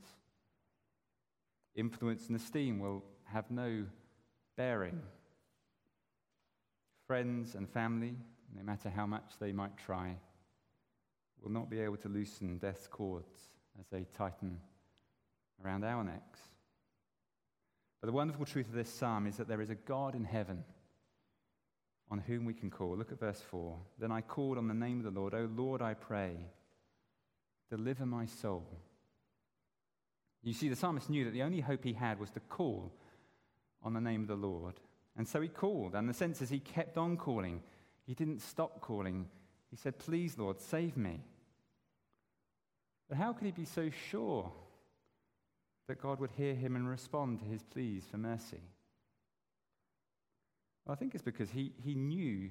Influence 1.74 2.26
and 2.26 2.36
esteem 2.36 2.78
will 2.78 3.02
have 3.24 3.50
no 3.50 3.86
bearing. 4.58 5.00
Friends 7.06 7.54
and 7.54 7.66
family, 7.66 8.14
no 8.54 8.62
matter 8.62 8.90
how 8.90 9.06
much 9.06 9.38
they 9.40 9.52
might 9.52 9.78
try, 9.78 10.16
will 11.42 11.50
not 11.50 11.70
be 11.70 11.80
able 11.80 11.96
to 11.96 12.10
loosen 12.10 12.58
death's 12.58 12.86
cords 12.86 13.40
as 13.80 13.86
they 13.90 14.04
tighten 14.14 14.58
around 15.64 15.84
our 15.84 16.04
necks. 16.04 16.40
But 18.00 18.06
the 18.08 18.12
wonderful 18.12 18.44
truth 18.44 18.66
of 18.66 18.74
this 18.74 18.88
psalm 18.88 19.26
is 19.26 19.36
that 19.36 19.48
there 19.48 19.60
is 19.60 19.70
a 19.70 19.76
God 19.76 20.14
in 20.14 20.24
heaven 20.24 20.64
on 22.10 22.18
whom 22.18 22.44
we 22.44 22.52
can 22.52 22.70
call. 22.70 22.96
Look 22.96 23.12
at 23.12 23.20
verse 23.20 23.40
4. 23.50 23.78
Then 23.98 24.10
I 24.10 24.20
called 24.20 24.58
on 24.58 24.68
the 24.68 24.74
name 24.74 24.98
of 24.98 25.04
the 25.04 25.20
Lord. 25.20 25.34
O 25.34 25.48
Lord, 25.54 25.80
I 25.80 25.94
pray, 25.94 26.36
deliver 27.70 28.04
my 28.04 28.26
soul. 28.26 28.66
You 30.42 30.52
see, 30.52 30.68
the 30.68 30.76
psalmist 30.76 31.08
knew 31.08 31.24
that 31.24 31.30
the 31.30 31.44
only 31.44 31.60
hope 31.60 31.84
he 31.84 31.92
had 31.92 32.18
was 32.18 32.30
to 32.30 32.40
call 32.40 32.92
on 33.82 33.94
the 33.94 34.00
name 34.00 34.22
of 34.22 34.28
the 34.28 34.34
Lord. 34.34 34.74
And 35.16 35.28
so 35.28 35.40
he 35.40 35.48
called, 35.48 35.94
and 35.94 36.08
the 36.08 36.14
sense 36.14 36.42
is 36.42 36.50
he 36.50 36.58
kept 36.58 36.98
on 36.98 37.16
calling. 37.16 37.62
He 38.04 38.14
didn't 38.14 38.40
stop 38.40 38.80
calling. 38.80 39.26
He 39.70 39.76
said, 39.76 39.98
Please, 39.98 40.36
Lord, 40.36 40.60
save 40.60 40.96
me. 40.96 41.20
But 43.08 43.18
how 43.18 43.32
could 43.32 43.46
he 43.46 43.52
be 43.52 43.64
so 43.64 43.90
sure 44.10 44.50
that 45.88 46.00
God 46.00 46.20
would 46.20 46.32
hear 46.32 46.54
him 46.54 46.76
and 46.76 46.88
respond 46.88 47.40
to 47.40 47.44
his 47.44 47.62
pleas 47.62 48.04
for 48.10 48.18
mercy? 48.18 48.60
Well, 50.84 50.94
I 50.94 50.96
think 50.96 51.14
it's 51.14 51.22
because 51.22 51.50
he, 51.50 51.72
he 51.84 51.94
knew 51.94 52.50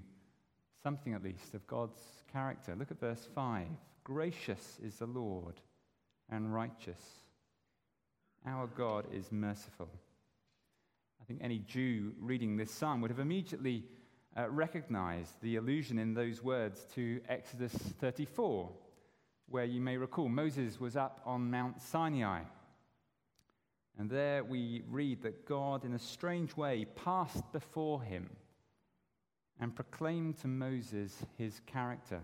something 0.84 1.14
at 1.14 1.24
least 1.24 1.54
of 1.54 1.68
God's 1.68 2.00
character. 2.32 2.76
Look 2.76 2.92
at 2.92 3.00
verse 3.00 3.28
5. 3.36 3.68
Gracious 4.04 4.80
is 4.84 4.96
the 4.96 5.06
Lord 5.06 5.56
and 6.30 6.54
righteous. 6.54 7.02
Our 8.46 8.68
God 8.68 9.06
is 9.14 9.32
merciful. 9.32 9.90
I 11.22 11.26
think 11.26 11.42
any 11.44 11.60
Jew 11.60 12.14
reading 12.20 12.58
this 12.58 12.72
psalm 12.72 13.02
would 13.02 13.12
have 13.12 13.20
immediately 13.20 13.84
uh, 14.36 14.50
recognized 14.50 15.34
the 15.42 15.58
allusion 15.58 16.00
in 16.00 16.14
those 16.14 16.42
words 16.42 16.86
to 16.96 17.22
Exodus 17.30 17.74
34, 17.74 18.70
where 19.48 19.66
you 19.66 19.82
may 19.82 19.98
recall 19.98 20.30
Moses 20.30 20.80
was 20.80 20.96
up 20.96 21.22
on 21.26 21.52
Mount 21.52 21.82
Sinai. 21.82 22.42
And 24.02 24.10
there 24.10 24.44
we 24.44 24.82
read 24.90 25.22
that 25.22 25.46
God, 25.46 25.86
in 25.86 25.94
a 25.94 26.00
strange 26.00 26.58
way, 26.58 26.88
passed 26.96 27.44
before 27.52 28.02
him 28.02 28.32
and 29.60 29.76
proclaimed 29.76 30.40
to 30.40 30.48
Moses 30.48 31.16
his 31.38 31.62
character. 31.68 32.20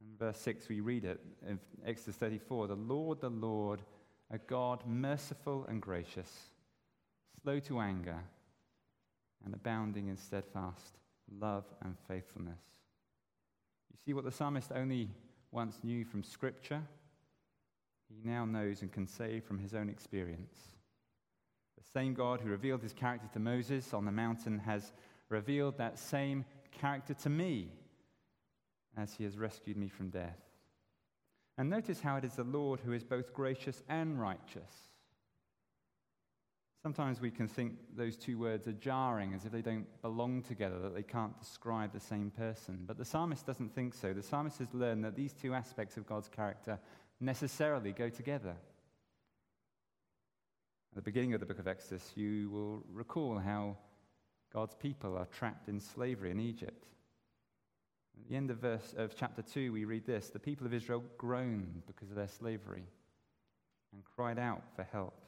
In 0.00 0.16
verse 0.16 0.38
6, 0.38 0.70
we 0.70 0.80
read 0.80 1.04
it 1.04 1.20
in 1.46 1.60
Exodus 1.84 2.16
34 2.16 2.68
The 2.68 2.74
Lord, 2.74 3.20
the 3.20 3.28
Lord, 3.28 3.82
a 4.30 4.38
God 4.38 4.82
merciful 4.86 5.66
and 5.68 5.82
gracious, 5.82 6.48
slow 7.42 7.60
to 7.60 7.78
anger, 7.80 8.20
and 9.44 9.52
abounding 9.52 10.08
in 10.08 10.16
steadfast 10.16 10.96
love 11.38 11.66
and 11.82 11.96
faithfulness. 12.08 12.62
You 13.90 13.98
see 14.02 14.14
what 14.14 14.24
the 14.24 14.32
psalmist 14.32 14.72
only 14.74 15.10
once 15.50 15.80
knew 15.82 16.06
from 16.06 16.22
Scripture, 16.22 16.80
he 18.12 18.28
now 18.28 18.44
knows 18.44 18.82
and 18.82 18.92
can 18.92 19.06
say 19.06 19.40
from 19.40 19.58
his 19.58 19.74
own 19.74 19.88
experience. 19.88 20.58
The 21.78 21.98
same 21.98 22.14
God 22.14 22.40
who 22.40 22.48
revealed 22.48 22.82
his 22.82 22.92
character 22.92 23.28
to 23.32 23.40
Moses 23.40 23.92
on 23.94 24.04
the 24.04 24.12
mountain 24.12 24.58
has 24.60 24.92
revealed 25.28 25.78
that 25.78 25.98
same 25.98 26.44
character 26.70 27.14
to 27.14 27.30
me 27.30 27.68
as 28.96 29.14
he 29.14 29.24
has 29.24 29.38
rescued 29.38 29.76
me 29.76 29.88
from 29.88 30.10
death. 30.10 30.38
And 31.58 31.70
notice 31.70 32.00
how 32.00 32.16
it 32.16 32.24
is 32.24 32.34
the 32.34 32.44
Lord 32.44 32.80
who 32.80 32.92
is 32.92 33.04
both 33.04 33.32
gracious 33.32 33.82
and 33.88 34.20
righteous. 34.20 34.88
Sometimes 36.82 37.20
we 37.20 37.30
can 37.30 37.46
think 37.46 37.74
those 37.96 38.16
two 38.16 38.36
words 38.38 38.66
are 38.66 38.72
jarring, 38.72 39.34
as 39.34 39.44
if 39.44 39.52
they 39.52 39.62
don't 39.62 39.86
belong 40.02 40.42
together, 40.42 40.80
that 40.80 40.94
they 40.94 41.04
can't 41.04 41.38
describe 41.38 41.92
the 41.92 42.00
same 42.00 42.30
person. 42.30 42.80
But 42.86 42.98
the 42.98 43.04
psalmist 43.04 43.46
doesn't 43.46 43.72
think 43.72 43.94
so. 43.94 44.12
The 44.12 44.22
psalmist 44.22 44.58
has 44.58 44.74
learned 44.74 45.04
that 45.04 45.14
these 45.14 45.32
two 45.32 45.54
aspects 45.54 45.96
of 45.96 46.06
God's 46.06 46.28
character 46.28 46.80
necessarily 47.22 47.92
go 47.92 48.08
together. 48.08 48.54
At 50.90 50.96
the 50.96 51.02
beginning 51.02 51.32
of 51.32 51.40
the 51.40 51.46
book 51.46 51.58
of 51.58 51.68
Exodus, 51.68 52.12
you 52.14 52.50
will 52.50 52.84
recall 52.92 53.38
how 53.38 53.76
God's 54.52 54.74
people 54.74 55.16
are 55.16 55.26
trapped 55.26 55.68
in 55.68 55.80
slavery 55.80 56.30
in 56.30 56.38
Egypt. 56.38 56.86
At 58.18 58.28
the 58.28 58.36
end 58.36 58.50
of, 58.50 58.58
verse, 58.58 58.94
of 58.98 59.16
chapter 59.16 59.40
2, 59.40 59.72
we 59.72 59.84
read 59.84 60.04
this 60.04 60.28
The 60.28 60.38
people 60.38 60.66
of 60.66 60.74
Israel 60.74 61.02
groaned 61.16 61.82
because 61.86 62.10
of 62.10 62.16
their 62.16 62.28
slavery 62.28 62.84
and 63.92 64.02
cried 64.04 64.38
out 64.38 64.62
for 64.76 64.82
help. 64.82 65.18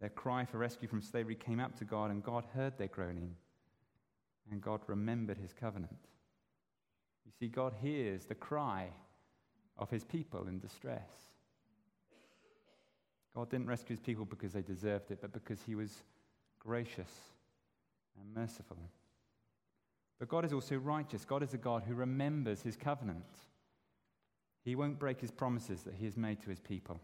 Their 0.00 0.10
cry 0.10 0.44
for 0.44 0.58
rescue 0.58 0.86
from 0.86 1.02
slavery 1.02 1.34
came 1.34 1.58
up 1.58 1.76
to 1.78 1.84
God, 1.84 2.10
and 2.10 2.22
God 2.22 2.44
heard 2.54 2.78
their 2.78 2.86
groaning, 2.86 3.34
and 4.50 4.60
God 4.60 4.80
remembered 4.86 5.38
his 5.38 5.52
covenant. 5.52 5.98
You 7.26 7.32
see, 7.38 7.48
God 7.48 7.74
hears 7.80 8.24
the 8.24 8.36
cry 8.36 8.90
of 9.78 9.90
his 9.90 10.04
people 10.04 10.48
in 10.48 10.58
distress. 10.58 11.08
God 13.34 13.50
didn't 13.50 13.68
rescue 13.68 13.94
his 13.94 14.00
people 14.00 14.24
because 14.24 14.52
they 14.52 14.62
deserved 14.62 15.10
it, 15.10 15.18
but 15.20 15.32
because 15.32 15.60
he 15.62 15.74
was 15.74 16.02
gracious 16.58 17.12
and 18.20 18.34
merciful. 18.34 18.78
But 20.18 20.28
God 20.28 20.44
is 20.44 20.52
also 20.52 20.76
righteous. 20.76 21.24
God 21.24 21.42
is 21.44 21.54
a 21.54 21.58
God 21.58 21.84
who 21.86 21.94
remembers 21.94 22.62
his 22.62 22.76
covenant. 22.76 23.24
He 24.64 24.74
won't 24.74 24.98
break 24.98 25.20
his 25.20 25.30
promises 25.30 25.82
that 25.82 25.94
he 25.94 26.04
has 26.06 26.16
made 26.16 26.42
to 26.42 26.50
his 26.50 26.58
people. 26.58 26.98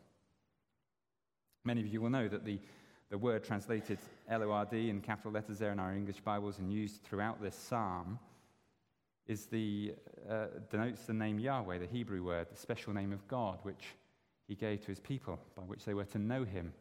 Many 1.64 1.80
of 1.80 1.86
you 1.86 2.00
will 2.00 2.10
know 2.10 2.26
that 2.26 2.44
the, 2.44 2.58
the 3.10 3.18
word 3.18 3.44
translated 3.44 3.98
L 4.28 4.42
O 4.42 4.50
R 4.50 4.64
D 4.64 4.90
in 4.90 5.00
capital 5.00 5.30
letters 5.30 5.60
there 5.60 5.70
in 5.70 5.78
our 5.78 5.94
English 5.94 6.20
Bibles 6.20 6.58
and 6.58 6.72
used 6.72 7.02
throughout 7.04 7.40
this 7.40 7.54
psalm 7.54 8.18
is 9.26 9.46
the, 9.46 9.94
uh, 10.28 10.46
denotes 10.70 11.04
the 11.04 11.14
name 11.14 11.38
Yahweh, 11.38 11.78
the 11.78 11.86
Hebrew 11.86 12.22
word, 12.22 12.48
the 12.50 12.56
special 12.56 12.92
name 12.92 13.12
of 13.12 13.26
God, 13.28 13.58
which 13.62 13.84
he 14.46 14.54
gave 14.54 14.80
to 14.82 14.88
his 14.88 15.00
people, 15.00 15.38
by 15.56 15.62
which 15.62 15.84
they 15.84 15.94
were 15.94 16.04
to 16.04 16.18
know 16.18 16.44
him 16.44 16.72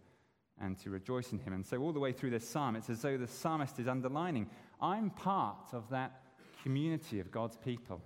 and 0.60 0.78
to 0.80 0.90
rejoice 0.90 1.32
in 1.32 1.40
him. 1.40 1.54
And 1.54 1.66
so, 1.66 1.78
all 1.78 1.94
the 1.94 2.00
way 2.00 2.12
through 2.12 2.32
this 2.32 2.48
psalm, 2.48 2.76
it's 2.76 2.90
as 2.90 3.02
though 3.02 3.18
the 3.18 3.28
psalmist 3.28 3.80
is 3.80 3.88
underlining 3.88 4.50
I'm 4.82 5.10
part 5.10 5.74
of 5.74 5.90
that 5.90 6.22
community 6.62 7.20
of 7.20 7.32
God's 7.32 7.58
people. 7.58 8.02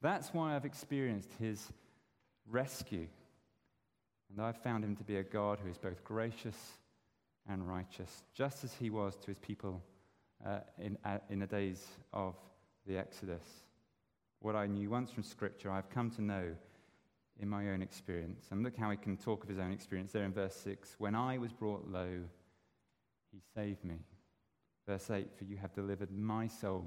That's 0.00 0.34
why 0.34 0.56
I've 0.56 0.64
experienced 0.64 1.30
his 1.38 1.72
rescue 2.48 3.06
And 4.30 4.44
I've 4.44 4.56
found 4.62 4.82
him 4.82 4.96
to 4.96 5.04
be 5.04 5.16
a 5.16 5.22
God 5.22 5.58
who 5.62 5.68
is 5.70 5.76
both 5.76 6.02
gracious 6.04 6.56
and 7.48 7.68
righteous, 7.68 8.24
just 8.34 8.64
as 8.64 8.72
he 8.74 8.88
was 8.88 9.16
to 9.16 9.26
his 9.26 9.38
people 9.38 9.82
uh, 10.44 10.60
in, 10.78 10.96
uh, 11.04 11.18
in 11.28 11.38
the 11.38 11.46
days 11.46 11.86
of 12.12 12.34
the 12.86 12.98
Exodus. 12.98 13.44
What 14.40 14.56
I 14.56 14.66
knew 14.66 14.90
once 14.90 15.10
from 15.10 15.22
Scripture, 15.22 15.70
I've 15.70 15.90
come 15.90 16.10
to 16.12 16.22
know 16.22 16.54
in 17.40 17.48
my 17.48 17.70
own 17.70 17.82
experience. 17.82 18.46
And 18.50 18.62
look 18.62 18.76
how 18.76 18.90
he 18.90 18.96
can 18.96 19.16
talk 19.16 19.42
of 19.42 19.48
his 19.48 19.58
own 19.58 19.72
experience 19.72 20.12
there 20.12 20.24
in 20.24 20.32
verse 20.32 20.54
6. 20.56 20.96
When 20.98 21.14
I 21.14 21.38
was 21.38 21.52
brought 21.52 21.88
low, 21.88 22.20
he 23.32 23.40
saved 23.54 23.84
me. 23.84 23.96
Verse 24.86 25.10
8 25.10 25.28
For 25.36 25.44
you 25.44 25.56
have 25.56 25.72
delivered 25.74 26.10
my 26.10 26.48
soul 26.48 26.86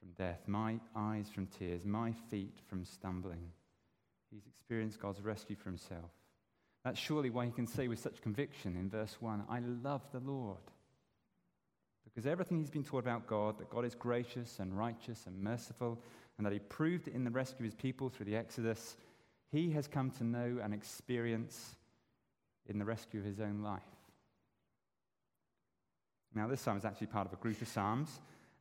from 0.00 0.10
death, 0.18 0.40
my 0.46 0.80
eyes 0.96 1.28
from 1.32 1.46
tears, 1.46 1.84
my 1.84 2.12
feet 2.30 2.58
from 2.68 2.84
stumbling. 2.84 3.50
He's 4.30 4.46
experienced 4.46 5.00
God's 5.00 5.20
rescue 5.20 5.56
for 5.56 5.68
himself. 5.68 6.10
That's 6.84 6.98
surely 6.98 7.30
why 7.30 7.46
he 7.46 7.52
can 7.52 7.68
say 7.68 7.86
with 7.86 8.00
such 8.00 8.20
conviction 8.22 8.76
in 8.76 8.90
verse 8.90 9.16
1 9.20 9.44
I 9.48 9.60
love 9.60 10.02
the 10.12 10.20
Lord. 10.20 10.71
Because 12.14 12.26
everything 12.26 12.58
he's 12.58 12.70
been 12.70 12.84
taught 12.84 12.98
about 12.98 13.26
God, 13.26 13.58
that 13.58 13.70
God 13.70 13.84
is 13.84 13.94
gracious 13.94 14.58
and 14.58 14.76
righteous 14.76 15.24
and 15.26 15.42
merciful, 15.42 15.98
and 16.36 16.46
that 16.46 16.52
he 16.52 16.58
proved 16.58 17.08
it 17.08 17.14
in 17.14 17.24
the 17.24 17.30
rescue 17.30 17.64
of 17.64 17.72
his 17.72 17.74
people 17.74 18.10
through 18.10 18.26
the 18.26 18.36
Exodus, 18.36 18.96
he 19.50 19.70
has 19.70 19.86
come 19.86 20.10
to 20.10 20.24
know 20.24 20.58
and 20.62 20.74
experience 20.74 21.76
in 22.66 22.78
the 22.78 22.84
rescue 22.84 23.20
of 23.20 23.26
his 23.26 23.40
own 23.40 23.62
life. 23.62 23.82
Now, 26.34 26.48
this 26.48 26.60
psalm 26.60 26.76
is 26.76 26.84
actually 26.84 27.08
part 27.08 27.26
of 27.26 27.32
a 27.32 27.36
group 27.36 27.60
of 27.60 27.68
psalms, 27.68 28.20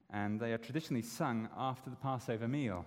and 0.10 0.40
they 0.40 0.52
are 0.54 0.58
traditionally 0.58 1.02
sung 1.02 1.48
after 1.58 1.90
the 1.90 1.96
Passover 1.96 2.48
meal 2.48 2.86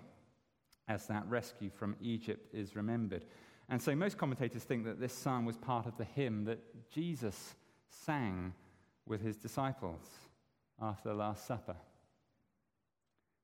as 0.89 1.07
that 1.07 1.27
rescue 1.29 1.71
from 1.71 1.97
Egypt 2.03 2.55
is 2.55 2.77
remembered. 2.77 3.25
And 3.71 3.81
so 3.81 3.95
most 3.95 4.19
commentators 4.19 4.65
think 4.65 4.85
that 4.85 5.01
this 5.01 5.15
psalm 5.15 5.47
was 5.47 5.57
part 5.57 5.87
of 5.87 5.97
the 5.97 6.05
hymn 6.05 6.45
that 6.45 6.91
Jesus 6.91 7.55
sang 7.89 8.53
with 9.07 9.23
his 9.23 9.37
disciples 9.37 10.03
after 10.81 11.09
the 11.09 11.15
Last 11.15 11.47
Supper, 11.47 11.77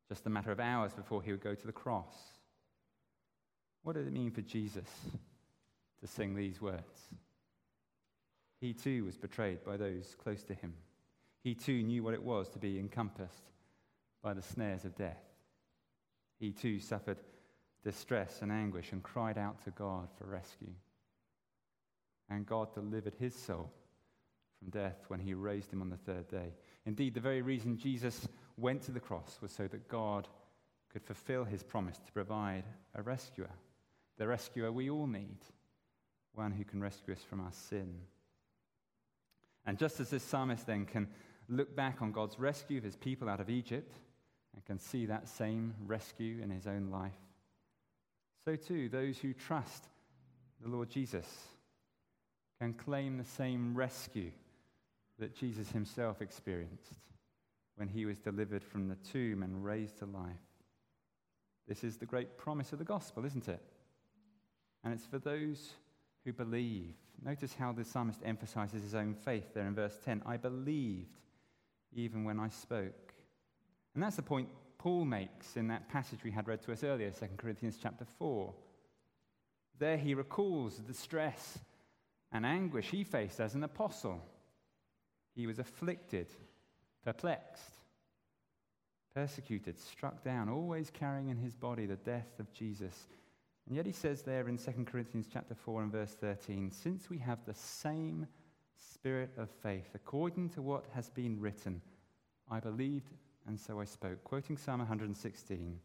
just 0.09 0.27
a 0.27 0.31
matter 0.31 0.51
of 0.51 0.61
hours 0.61 0.93
before 0.93 1.23
he 1.23 1.31
would 1.31 1.43
go 1.43 1.55
to 1.55 1.67
the 1.67 1.73
cross. 1.73 2.15
What 3.83 3.95
did 3.95 4.07
it 4.07 4.13
mean 4.13 4.31
for 4.31 4.43
Jesus 4.43 4.89
to 6.01 6.07
sing 6.07 6.35
these 6.35 6.61
words? 6.61 7.09
He 8.61 8.75
too 8.75 9.05
was 9.05 9.17
betrayed 9.17 9.65
by 9.65 9.77
those 9.77 10.15
close 10.23 10.43
to 10.45 10.55
him. 10.55 10.75
He 11.43 11.55
too 11.55 11.83
knew 11.83 12.03
what 12.03 12.15
it 12.15 12.23
was 12.23 12.49
to 12.51 12.59
be 12.59 12.79
encompassed 12.79 13.51
by 14.23 14.35
the 14.35 14.43
snares 14.43 14.85
of 14.85 14.97
death. 14.97 15.23
He 16.39 16.53
too 16.53 16.81
suffered 16.81 17.19
distress 17.83 18.43
and 18.43 18.53
anguish 18.53 18.93
and 18.93 19.03
cried 19.03 19.39
out 19.39 19.65
to 19.65 19.71
God 19.71 20.09
for 20.19 20.27
rescue. 20.27 20.75
And 22.29 22.47
God 22.47 22.75
delivered 22.75 23.15
his 23.19 23.35
soul 23.35 23.73
from 24.59 24.71
death 24.71 25.05
when 25.09 25.21
he 25.21 25.33
raised 25.35 25.73
him 25.73 25.81
on 25.81 25.89
the 25.89 25.97
third 25.97 26.29
day. 26.29 26.53
Indeed, 26.87 27.15
the 27.15 27.21
very 27.21 27.43
reason 27.43 27.77
Jesus 27.77 28.27
went 28.57 28.83
to 28.83 28.93
the 28.93 29.01
cross 29.01 29.39
was 29.41 29.53
so 29.53 29.67
that 29.67 29.89
God 29.89 30.29
could 30.93 31.03
fulfill 31.03 31.45
his 31.45 31.63
promise 31.63 31.99
to 31.99 32.13
provide 32.13 32.65
a 32.95 33.03
rescuer, 33.03 33.51
the 34.19 34.27
rescuer 34.27 34.73
we 34.73 34.91
all 34.91 35.07
need, 35.07 35.39
one 36.35 36.53
who 36.53 36.65
can 36.65 36.81
rescue 36.81 37.15
us 37.15 37.23
from 37.23 37.41
our 37.41 37.53
sin. 37.53 37.95
And 39.67 39.79
just 39.79 40.01
as 40.01 40.11
this 40.11 40.23
psalmist 40.23 40.67
then 40.67 40.87
can 40.87 41.09
look 41.49 41.75
back 41.77 42.01
on 42.01 42.13
God's 42.13 42.39
rescue 42.39 42.79
of 42.79 42.85
his 42.85 42.97
people 42.97 43.29
out 43.29 43.41
of 43.41 43.51
Egypt 43.51 43.95
and 44.55 44.65
can 44.65 44.79
see 44.79 45.07
that 45.07 45.29
same 45.29 45.75
rescue 45.87 46.41
in 46.43 46.51
his 46.51 46.67
own 46.67 46.91
life, 46.91 47.13
so 48.45 48.57
too 48.57 48.89
those 48.89 49.19
who 49.19 49.33
trust 49.33 49.85
the 50.61 50.69
Lord 50.69 50.91
Jesus 50.91 51.27
can 52.61 52.75
claim 52.75 53.17
the 53.17 53.25
same 53.25 53.75
rescue 53.75 54.31
that 55.21 55.37
Jesus 55.37 55.71
himself 55.71 56.21
experienced 56.21 56.93
when 57.77 57.89
he 57.89 58.05
was 58.05 58.19
delivered 58.19 58.63
from 58.65 58.89
the 58.89 58.97
tomb 58.97 59.43
and 59.43 59.65
raised 59.65 59.99
to 59.99 60.07
life. 60.07 60.37
This 61.69 61.85
is 61.85 61.97
the 61.97 62.07
great 62.07 62.37
promise 62.37 62.73
of 62.73 62.79
the 62.79 62.85
gospel, 62.85 63.25
isn't 63.25 63.49
it? 63.49 63.63
And 64.83 64.93
it's 64.93 65.07
for 65.07 65.19
those 65.19 65.71
who 66.25 66.33
believe. 66.33 66.95
Notice 67.25 67.55
how 67.55 67.73
the 67.73 67.85
psalmist 67.85 68.21
emphasizes 68.25 68.83
his 68.83 68.95
own 68.95 69.15
faith 69.15 69.55
there 69.55 69.67
in 69.67 69.75
verse 69.75 69.97
10. 70.05 70.23
I 70.27 70.37
believed 70.37 71.21
even 71.95 72.25
when 72.25 72.41
I 72.41 72.49
spoke. 72.49 73.15
And 73.95 74.03
that's 74.03 74.17
the 74.17 74.23
point 74.23 74.49
Paul 74.79 75.05
makes 75.05 75.57
in 75.57 75.69
that 75.69 75.89
passage 75.89 76.21
we 76.25 76.31
had 76.31 76.49
read 76.49 76.63
to 76.63 76.73
us 76.73 76.85
earlier, 76.85 77.11
2 77.11 77.27
Corinthians 77.37 77.79
chapter 77.81 78.07
4. 78.19 78.53
There 79.79 79.97
he 79.97 80.15
recalls 80.15 80.79
the 80.79 80.95
stress 80.95 81.59
and 82.33 82.47
anguish 82.47 82.91
he 82.91 83.05
faced 83.05 83.41
as 83.41 83.55
an 83.55 83.65
apostle. 83.65 84.23
He 85.35 85.47
was 85.47 85.59
afflicted, 85.59 86.29
perplexed, 87.05 87.77
persecuted, 89.15 89.79
struck 89.79 90.23
down, 90.25 90.49
always 90.49 90.91
carrying 90.91 91.29
in 91.29 91.37
his 91.37 91.55
body 91.55 91.87
the 91.87 91.97
death 91.97 92.39
of 92.39 92.53
Jesus. 92.53 93.09
And 93.67 93.77
yet 93.77 93.87
he 93.87 93.93
says 93.93 94.23
there 94.23 94.49
in 94.49 94.59
2 94.59 94.85
Corinthians 94.85 95.29
chapter 95.33 95.55
4 95.55 95.83
and 95.83 95.93
verse 95.93 96.17
13, 96.21 96.71
since 96.71 97.09
we 97.09 97.19
have 97.19 97.39
the 97.45 97.55
same 97.55 98.27
spirit 98.77 99.31
of 99.37 99.51
faith, 99.63 99.91
according 99.95 100.49
to 100.51 100.63
what 100.63 100.87
has 100.95 101.11
been 101.11 101.41
written, 101.41 101.81
I 102.51 102.61
believed 102.61 103.13
and 103.47 103.59
so 103.59 103.81
I 103.81 103.85
spoke. 103.85 104.23
Quoting 104.25 104.57
Psalm 104.57 104.79
116, 104.81 105.79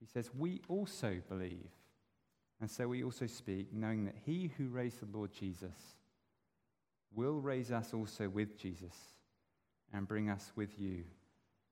he 0.00 0.06
says, 0.06 0.30
We 0.36 0.60
also 0.68 1.20
believe, 1.28 1.70
and 2.60 2.70
so 2.70 2.88
we 2.88 3.02
also 3.02 3.26
speak, 3.26 3.72
knowing 3.72 4.04
that 4.04 4.16
he 4.24 4.52
who 4.56 4.68
raised 4.68 5.00
the 5.00 5.16
Lord 5.16 5.32
Jesus 5.32 5.96
will 7.14 7.40
raise 7.40 7.70
us 7.70 7.94
also 7.94 8.28
with 8.28 8.58
Jesus 8.58 8.94
and 9.92 10.06
bring 10.06 10.28
us 10.28 10.52
with 10.56 10.78
you 10.78 11.04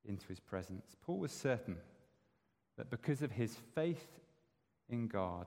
into 0.05 0.27
his 0.29 0.41
presence. 0.41 0.97
Paul 1.05 1.19
was 1.19 1.33
certain 1.33 1.77
that 2.77 2.91
because 2.91 3.23
of 3.23 3.33
his 3.33 3.57
faith 3.75 4.07
in 4.89 5.09
God, 5.09 5.47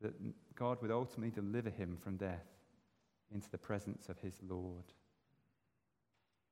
that 0.00 0.14
God 0.54 0.80
would 0.82 0.90
ultimately 0.90 1.30
deliver 1.30 1.70
him 1.70 1.96
from 2.02 2.16
death 2.16 2.46
into 3.32 3.50
the 3.50 3.58
presence 3.58 4.08
of 4.08 4.18
his 4.20 4.34
Lord. 4.48 4.84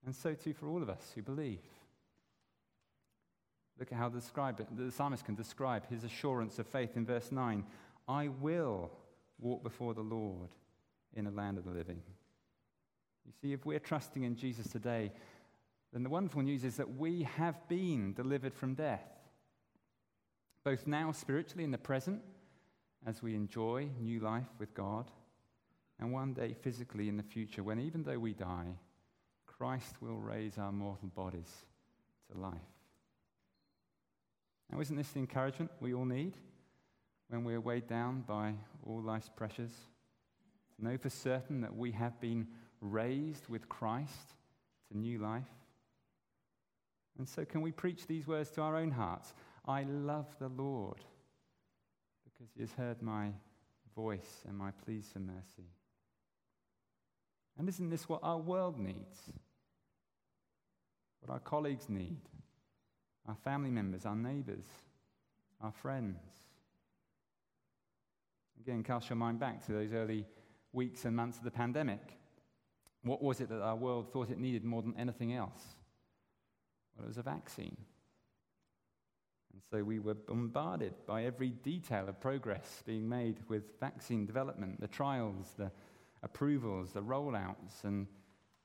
And 0.04 0.14
so 0.14 0.34
too 0.34 0.52
for 0.52 0.68
all 0.68 0.82
of 0.82 0.90
us 0.90 1.12
who 1.14 1.22
believe. 1.22 1.60
Look 3.78 3.92
at 3.92 3.98
how 3.98 4.08
the, 4.08 4.22
the 4.76 4.90
psalmist 4.90 5.24
can 5.24 5.34
describe 5.34 5.88
his 5.88 6.04
assurance 6.04 6.58
of 6.58 6.66
faith 6.66 6.96
in 6.96 7.06
verse 7.06 7.32
9 7.32 7.64
I 8.08 8.28
will 8.28 8.90
walk 9.38 9.62
before 9.62 9.94
the 9.94 10.02
Lord 10.02 10.50
in 11.14 11.24
the 11.24 11.30
land 11.30 11.58
of 11.58 11.64
the 11.64 11.70
living. 11.70 12.02
You 13.26 13.32
see, 13.40 13.52
if 13.52 13.64
we're 13.64 13.78
trusting 13.78 14.22
in 14.22 14.36
Jesus 14.36 14.68
today, 14.68 15.12
then 15.92 16.02
the 16.02 16.10
wonderful 16.10 16.42
news 16.42 16.64
is 16.64 16.76
that 16.76 16.96
we 16.96 17.22
have 17.36 17.68
been 17.68 18.14
delivered 18.14 18.54
from 18.54 18.74
death, 18.74 19.06
both 20.64 20.86
now 20.86 21.12
spiritually 21.12 21.64
in 21.64 21.70
the 21.70 21.78
present, 21.78 22.22
as 23.06 23.22
we 23.22 23.34
enjoy 23.34 23.88
new 24.00 24.20
life 24.20 24.48
with 24.58 24.74
God, 24.74 25.10
and 25.98 26.12
one 26.12 26.32
day 26.32 26.54
physically 26.54 27.08
in 27.08 27.16
the 27.16 27.22
future, 27.22 27.62
when 27.62 27.78
even 27.78 28.02
though 28.02 28.18
we 28.18 28.32
die, 28.32 28.76
Christ 29.46 30.00
will 30.00 30.16
raise 30.16 30.58
our 30.58 30.72
mortal 30.72 31.08
bodies 31.08 31.50
to 32.30 32.38
life. 32.38 32.54
Now, 34.70 34.80
isn't 34.80 34.96
this 34.96 35.10
the 35.10 35.20
encouragement 35.20 35.70
we 35.80 35.92
all 35.92 36.06
need 36.06 36.36
when 37.28 37.44
we're 37.44 37.60
weighed 37.60 37.86
down 37.86 38.24
by 38.26 38.54
all 38.86 39.02
life's 39.02 39.28
pressures? 39.28 39.72
To 40.76 40.84
know 40.84 40.96
for 40.96 41.10
certain 41.10 41.60
that 41.60 41.76
we 41.76 41.92
have 41.92 42.18
been 42.20 42.46
raised 42.82 43.48
with 43.48 43.68
Christ 43.68 44.34
to 44.90 44.98
new 44.98 45.18
life? 45.18 45.48
And 47.18 47.26
so, 47.26 47.44
can 47.44 47.62
we 47.62 47.72
preach 47.72 48.06
these 48.06 48.26
words 48.26 48.50
to 48.50 48.60
our 48.60 48.76
own 48.76 48.90
hearts? 48.90 49.32
I 49.66 49.84
love 49.84 50.26
the 50.38 50.48
Lord 50.48 50.98
because 52.24 52.52
he 52.54 52.60
has 52.60 52.72
heard 52.72 53.00
my 53.00 53.30
voice 53.94 54.44
and 54.46 54.56
my 54.56 54.72
pleas 54.84 55.08
for 55.10 55.20
mercy. 55.20 55.70
And 57.58 57.68
isn't 57.68 57.88
this 57.88 58.08
what 58.08 58.20
our 58.22 58.38
world 58.38 58.78
needs? 58.78 59.18
What 61.20 61.32
our 61.32 61.40
colleagues 61.40 61.88
need? 61.88 62.20
our 63.28 63.36
family 63.36 63.70
members, 63.70 64.04
our 64.04 64.16
neighbors, 64.16 64.64
our 65.60 65.72
friends. 65.72 66.18
Again, 68.60 68.82
cast 68.82 69.08
your 69.10 69.16
mind 69.16 69.38
back 69.38 69.64
to 69.66 69.72
those 69.72 69.92
early 69.92 70.26
weeks 70.72 71.04
and 71.04 71.14
months 71.14 71.38
of 71.38 71.44
the 71.44 71.50
pandemic. 71.50 72.18
What 73.02 73.22
was 73.22 73.40
it 73.40 73.48
that 73.48 73.60
our 73.60 73.76
world 73.76 74.12
thought 74.12 74.30
it 74.30 74.38
needed 74.38 74.64
more 74.64 74.82
than 74.82 74.94
anything 74.96 75.34
else? 75.34 75.62
Well, 76.96 77.04
it 77.04 77.08
was 77.08 77.18
a 77.18 77.22
vaccine. 77.22 77.76
And 79.52 79.62
so 79.70 79.82
we 79.82 79.98
were 79.98 80.14
bombarded 80.14 80.94
by 81.06 81.24
every 81.24 81.50
detail 81.50 82.08
of 82.08 82.20
progress 82.20 82.82
being 82.86 83.08
made 83.08 83.38
with 83.48 83.78
vaccine 83.80 84.24
development, 84.24 84.80
the 84.80 84.88
trials, 84.88 85.52
the 85.58 85.70
approvals, 86.22 86.92
the 86.92 87.02
rollouts, 87.02 87.84
and 87.84 88.06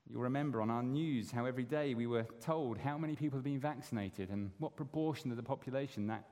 You'll 0.09 0.21
remember 0.21 0.61
on 0.61 0.69
our 0.69 0.83
news 0.83 1.31
how 1.31 1.45
every 1.45 1.65
day 1.65 1.93
we 1.93 2.07
were 2.07 2.25
told 2.39 2.77
how 2.77 2.97
many 2.97 3.15
people 3.15 3.37
had 3.37 3.43
been 3.43 3.59
vaccinated 3.59 4.29
and 4.29 4.51
what 4.57 4.77
proportion 4.77 5.31
of 5.31 5.37
the 5.37 5.43
population 5.43 6.07
that, 6.07 6.23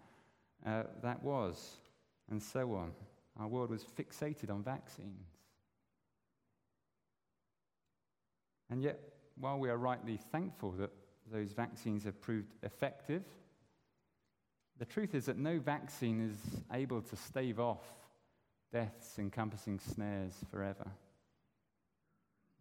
uh, 0.66 0.84
that 1.04 1.22
was, 1.22 1.78
and 2.30 2.42
so 2.42 2.74
on. 2.74 2.94
Our 3.38 3.48
world 3.48 3.72
was 3.72 3.84
fixated 3.84 4.50
on 4.50 4.64
vaccines. 4.64 5.28
And 8.70 8.82
yet, 8.82 9.00
while 9.38 9.60
we 9.60 9.70
are 9.70 9.78
rightly 9.78 10.18
thankful 10.32 10.72
that 10.74 10.92
those 11.32 11.52
vaccines 11.52 12.04
have 12.04 12.20
proved 12.22 12.56
effective, 12.64 13.24
the 14.78 14.86
truth 14.86 15.16
is 15.16 15.26
that 15.26 15.38
no 15.38 15.60
vaccine 15.60 16.30
is 16.30 16.38
able 16.72 17.02
to 17.02 17.16
stave 17.16 17.60
off 17.60 17.84
death's 18.72 19.20
encompassing 19.20 19.80
snares 19.80 20.34
forever. 20.52 20.88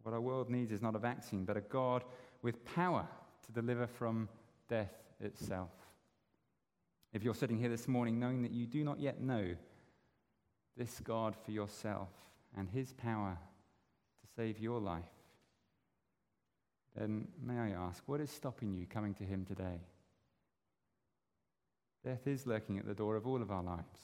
What 0.03 0.13
our 0.13 0.21
world 0.21 0.49
needs 0.49 0.71
is 0.71 0.81
not 0.81 0.95
a 0.95 0.99
vaccine, 0.99 1.45
but 1.45 1.57
a 1.57 1.61
God 1.61 2.03
with 2.41 2.63
power 2.63 3.07
to 3.45 3.51
deliver 3.51 3.87
from 3.87 4.29
death 4.69 4.93
itself. 5.19 5.71
If 7.11 7.23
you're 7.23 7.33
sitting 7.33 7.57
here 7.57 7.69
this 7.69 7.87
morning 7.87 8.19
knowing 8.19 8.43
that 8.43 8.51
you 8.51 8.67
do 8.67 8.83
not 8.83 8.99
yet 8.99 9.21
know 9.21 9.55
this 10.77 10.99
God 10.99 11.35
for 11.43 11.51
yourself 11.51 12.09
and 12.57 12.69
his 12.69 12.93
power 12.93 13.37
to 14.21 14.27
save 14.35 14.59
your 14.59 14.79
life, 14.79 15.03
then 16.95 17.27
may 17.43 17.57
I 17.57 17.69
ask, 17.71 18.03
what 18.05 18.21
is 18.21 18.29
stopping 18.29 18.73
you 18.73 18.85
coming 18.85 19.13
to 19.15 19.23
him 19.23 19.45
today? 19.45 19.81
Death 22.03 22.27
is 22.27 22.45
lurking 22.45 22.77
at 22.77 22.85
the 22.85 22.93
door 22.93 23.15
of 23.15 23.27
all 23.27 23.41
of 23.41 23.51
our 23.51 23.63
lives, 23.63 23.99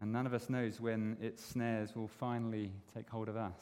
and 0.00 0.12
none 0.12 0.26
of 0.26 0.34
us 0.34 0.48
knows 0.48 0.80
when 0.80 1.16
its 1.20 1.44
snares 1.44 1.94
will 1.94 2.08
finally 2.08 2.72
take 2.94 3.08
hold 3.08 3.28
of 3.28 3.36
us. 3.36 3.60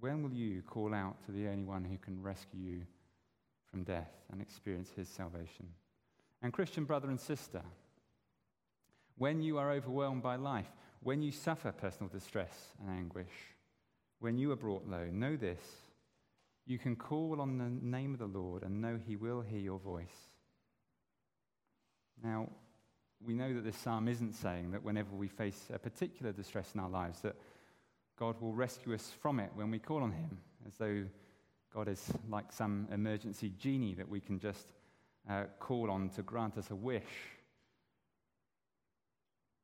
When 0.00 0.22
will 0.22 0.32
you 0.32 0.62
call 0.62 0.94
out 0.94 1.16
to 1.26 1.32
the 1.32 1.48
only 1.48 1.64
one 1.64 1.84
who 1.84 1.98
can 1.98 2.22
rescue 2.22 2.60
you 2.60 2.82
from 3.70 3.82
death 3.82 4.12
and 4.30 4.40
experience 4.40 4.90
his 4.94 5.08
salvation? 5.08 5.66
And, 6.40 6.52
Christian 6.52 6.84
brother 6.84 7.08
and 7.08 7.18
sister, 7.18 7.62
when 9.16 9.42
you 9.42 9.58
are 9.58 9.72
overwhelmed 9.72 10.22
by 10.22 10.36
life, 10.36 10.70
when 11.02 11.20
you 11.20 11.32
suffer 11.32 11.72
personal 11.72 12.08
distress 12.08 12.68
and 12.80 12.96
anguish, 12.96 13.26
when 14.20 14.38
you 14.38 14.52
are 14.52 14.56
brought 14.56 14.88
low, 14.88 15.06
know 15.06 15.36
this 15.36 15.60
you 16.68 16.78
can 16.78 16.96
call 16.96 17.40
on 17.40 17.56
the 17.56 17.70
name 17.86 18.12
of 18.12 18.18
the 18.18 18.26
Lord 18.26 18.62
and 18.62 18.82
know 18.82 18.98
he 19.02 19.16
will 19.16 19.40
hear 19.40 19.58
your 19.58 19.78
voice. 19.78 20.28
Now, 22.22 22.50
we 23.24 23.32
know 23.32 23.54
that 23.54 23.64
this 23.64 23.76
psalm 23.78 24.06
isn't 24.06 24.34
saying 24.34 24.72
that 24.72 24.84
whenever 24.84 25.16
we 25.16 25.28
face 25.28 25.58
a 25.72 25.78
particular 25.78 26.30
distress 26.30 26.70
in 26.74 26.80
our 26.80 26.90
lives, 26.90 27.20
that 27.22 27.36
God 28.18 28.38
will 28.40 28.52
rescue 28.52 28.94
us 28.94 29.10
from 29.22 29.40
it 29.40 29.50
when 29.54 29.70
we 29.70 29.78
call 29.78 30.02
on 30.02 30.12
him, 30.12 30.38
as 30.66 30.74
though 30.76 31.04
God 31.74 31.88
is 31.88 32.12
like 32.28 32.52
some 32.52 32.86
emergency 32.92 33.50
genie 33.58 33.94
that 33.94 34.08
we 34.08 34.20
can 34.20 34.38
just 34.38 34.66
uh, 35.28 35.44
call 35.58 35.90
on 35.90 36.10
to 36.10 36.22
grant 36.22 36.58
us 36.58 36.70
a 36.70 36.76
wish. 36.76 37.02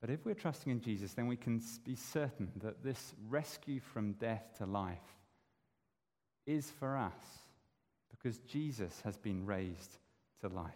But 0.00 0.08
if 0.08 0.24
we're 0.24 0.34
trusting 0.34 0.72
in 0.72 0.80
Jesus, 0.80 1.12
then 1.12 1.26
we 1.26 1.36
can 1.36 1.62
be 1.84 1.96
certain 1.96 2.50
that 2.62 2.82
this 2.82 3.12
rescue 3.28 3.80
from 3.80 4.12
death 4.12 4.44
to 4.58 4.66
life 4.66 4.98
is 6.46 6.70
for 6.78 6.96
us 6.96 7.12
because 8.10 8.38
Jesus 8.40 9.00
has 9.04 9.16
been 9.16 9.44
raised 9.44 9.98
to 10.40 10.48
life. 10.48 10.72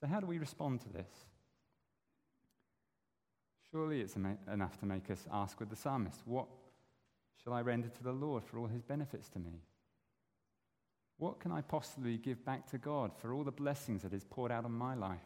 So, 0.00 0.06
how 0.06 0.20
do 0.20 0.26
we 0.26 0.38
respond 0.38 0.80
to 0.82 0.88
this? 0.88 1.10
Surely 3.70 4.00
it's 4.00 4.16
enough 4.16 4.78
to 4.78 4.86
make 4.86 5.10
us 5.10 5.26
ask 5.32 5.58
with 5.60 5.68
the 5.68 5.76
psalmist, 5.76 6.20
What 6.24 6.46
shall 7.42 7.52
I 7.52 7.62
render 7.62 7.88
to 7.88 8.02
the 8.02 8.12
Lord 8.12 8.44
for 8.44 8.58
all 8.58 8.66
his 8.66 8.82
benefits 8.82 9.28
to 9.30 9.38
me? 9.38 9.60
What 11.18 11.40
can 11.40 11.50
I 11.50 11.60
possibly 11.60 12.16
give 12.16 12.44
back 12.44 12.70
to 12.70 12.78
God 12.78 13.10
for 13.16 13.34
all 13.34 13.42
the 13.42 13.50
blessings 13.50 14.02
that 14.02 14.12
He's 14.12 14.24
poured 14.24 14.52
out 14.52 14.64
on 14.64 14.72
my 14.72 14.94
life? 14.94 15.18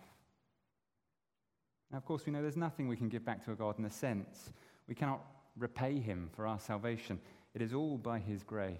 Now, 1.91 1.99
of 1.99 2.07
course, 2.07 2.25
we 2.25 2.33
know 2.33 2.41
there's 2.41 2.57
nothing 2.57 2.89
we 2.89 2.97
can 2.97 3.11
give 3.11 3.25
back 3.25 3.45
to 3.45 3.55
God 3.55 3.79
in 3.79 3.85
a 3.85 3.91
sense. 3.91 4.51
We 4.89 4.95
cannot 4.95 5.21
repay 5.57 5.99
him 5.99 6.31
for 6.35 6.47
our 6.47 6.59
salvation. 6.59 7.21
It 7.55 7.63
is 7.63 7.75
all 7.75 7.99
by 7.99 8.19
his 8.19 8.43
grace. 8.43 8.79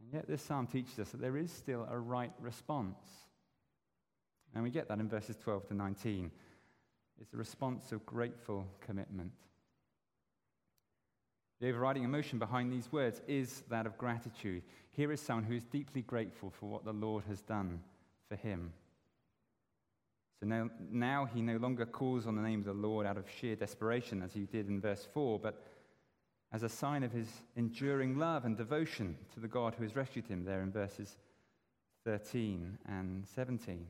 And 0.00 0.12
yet, 0.12 0.28
this 0.28 0.42
psalm 0.42 0.66
teaches 0.66 0.98
us 0.98 1.10
that 1.10 1.20
there 1.20 1.36
is 1.36 1.50
still 1.50 1.86
a 1.90 1.98
right 1.98 2.32
response. 2.40 2.98
And 4.54 4.62
we 4.62 4.70
get 4.70 4.88
that 4.88 5.00
in 5.00 5.08
verses 5.08 5.36
12 5.42 5.68
to 5.68 5.74
19. 5.74 6.30
It's 7.20 7.32
a 7.32 7.36
response 7.36 7.92
of 7.92 8.04
grateful 8.06 8.66
commitment. 8.80 9.32
The 11.60 11.68
overriding 11.70 12.04
emotion 12.04 12.38
behind 12.38 12.72
these 12.72 12.92
words 12.92 13.22
is 13.26 13.62
that 13.70 13.86
of 13.86 13.96
gratitude. 13.96 14.62
Here 14.90 15.10
is 15.12 15.20
someone 15.20 15.44
who 15.44 15.54
is 15.54 15.64
deeply 15.64 16.02
grateful 16.02 16.50
for 16.50 16.66
what 16.68 16.84
the 16.84 16.92
Lord 16.92 17.24
has 17.28 17.40
done 17.42 17.80
for 18.28 18.36
him. 18.36 18.72
So 20.40 20.46
now, 20.46 20.70
now 20.90 21.28
he 21.32 21.40
no 21.40 21.56
longer 21.56 21.86
calls 21.86 22.26
on 22.26 22.36
the 22.36 22.42
name 22.42 22.60
of 22.60 22.66
the 22.66 22.72
Lord 22.72 23.06
out 23.06 23.16
of 23.16 23.24
sheer 23.30 23.56
desperation, 23.56 24.22
as 24.22 24.32
he 24.32 24.46
did 24.46 24.68
in 24.68 24.80
verse 24.80 25.06
4, 25.12 25.38
but 25.38 25.62
as 26.52 26.62
a 26.62 26.68
sign 26.68 27.02
of 27.02 27.12
his 27.12 27.28
enduring 27.56 28.18
love 28.18 28.44
and 28.44 28.56
devotion 28.56 29.16
to 29.34 29.40
the 29.40 29.48
God 29.48 29.74
who 29.74 29.82
has 29.82 29.96
rescued 29.96 30.26
him, 30.26 30.44
there 30.44 30.62
in 30.62 30.70
verses 30.70 31.16
13 32.04 32.78
and 32.86 33.26
17. 33.34 33.86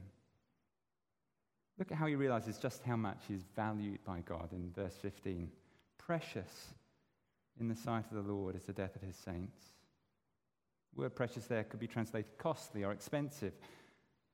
Look 1.79 1.91
at 1.91 1.99
how 1.99 2.07
he 2.07 2.15
realizes 2.15 2.59
just 2.59 2.85
how 2.85 2.97
much 2.97 3.19
he's 3.27 3.45
valued 3.57 4.05
by 4.05 4.21
God 4.21 4.53
in 4.53 4.71
verse 4.75 4.95
15. 5.03 5.51
Precious 5.99 6.75
in 7.59 7.69
the 7.69 7.75
sight 7.75 8.05
of 8.11 8.25
the 8.25 8.33
Lord 8.33 8.55
is 8.55 8.65
the 8.65 8.73
death 8.73 8.95
of 8.95 9.03
his 9.03 9.17
saints. 9.17 9.61
The 10.95 11.03
word 11.03 11.17
precious 11.17 11.47
there 11.47 11.65
could 11.65 11.81
be 11.81 11.87
translated 11.87 12.39
costly 12.39 12.85
or 12.85 12.93
expensive. 12.93 13.53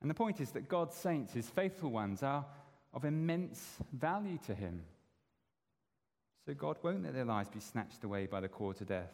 And 0.01 0.09
the 0.09 0.15
point 0.15 0.41
is 0.41 0.51
that 0.51 0.67
God's 0.67 0.95
saints, 0.95 1.33
his 1.33 1.49
faithful 1.49 1.91
ones, 1.91 2.23
are 2.23 2.45
of 2.93 3.05
immense 3.05 3.77
value 3.93 4.39
to 4.47 4.55
him. 4.55 4.83
So 6.45 6.53
God 6.53 6.77
won't 6.81 7.03
let 7.03 7.13
their 7.13 7.25
lives 7.25 7.49
be 7.49 7.59
snatched 7.59 8.03
away 8.03 8.25
by 8.25 8.41
the 8.41 8.49
cord 8.49 8.77
to 8.77 8.85
death, 8.85 9.13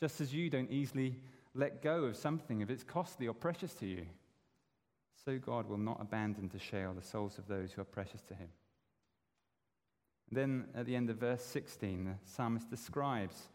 just 0.00 0.20
as 0.20 0.34
you 0.34 0.50
don't 0.50 0.70
easily 0.70 1.16
let 1.54 1.82
go 1.82 2.04
of 2.04 2.16
something 2.16 2.60
if 2.60 2.70
it's 2.70 2.82
costly 2.82 3.28
or 3.28 3.34
precious 3.34 3.74
to 3.74 3.86
you. 3.86 4.06
So 5.24 5.38
God 5.38 5.68
will 5.68 5.78
not 5.78 6.00
abandon 6.00 6.48
to 6.48 6.58
Sheol 6.58 6.94
the 6.94 7.02
souls 7.02 7.38
of 7.38 7.46
those 7.46 7.72
who 7.72 7.80
are 7.80 7.84
precious 7.84 8.22
to 8.22 8.34
him. 8.34 8.48
And 10.28 10.36
then 10.36 10.64
at 10.74 10.86
the 10.86 10.96
end 10.96 11.10
of 11.10 11.18
verse 11.18 11.44
16, 11.44 12.04
the 12.06 12.14
psalmist 12.24 12.68
describes 12.68 13.48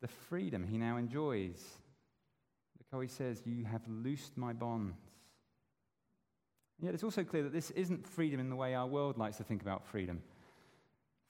the 0.00 0.08
freedom 0.08 0.66
he 0.66 0.78
now 0.78 0.96
enjoys. 0.96 1.60
Look 2.78 2.86
how 2.92 3.00
he 3.00 3.08
says, 3.08 3.42
You 3.44 3.64
have 3.64 3.82
loosed 3.88 4.36
my 4.36 4.52
bonds. 4.52 4.96
And 6.82 6.88
yet 6.88 6.94
it's 6.94 7.04
also 7.04 7.22
clear 7.22 7.44
that 7.44 7.52
this 7.52 7.70
isn't 7.70 8.08
freedom 8.08 8.40
in 8.40 8.50
the 8.50 8.56
way 8.56 8.74
our 8.74 8.88
world 8.88 9.16
likes 9.16 9.36
to 9.36 9.44
think 9.44 9.62
about 9.62 9.86
freedom. 9.86 10.20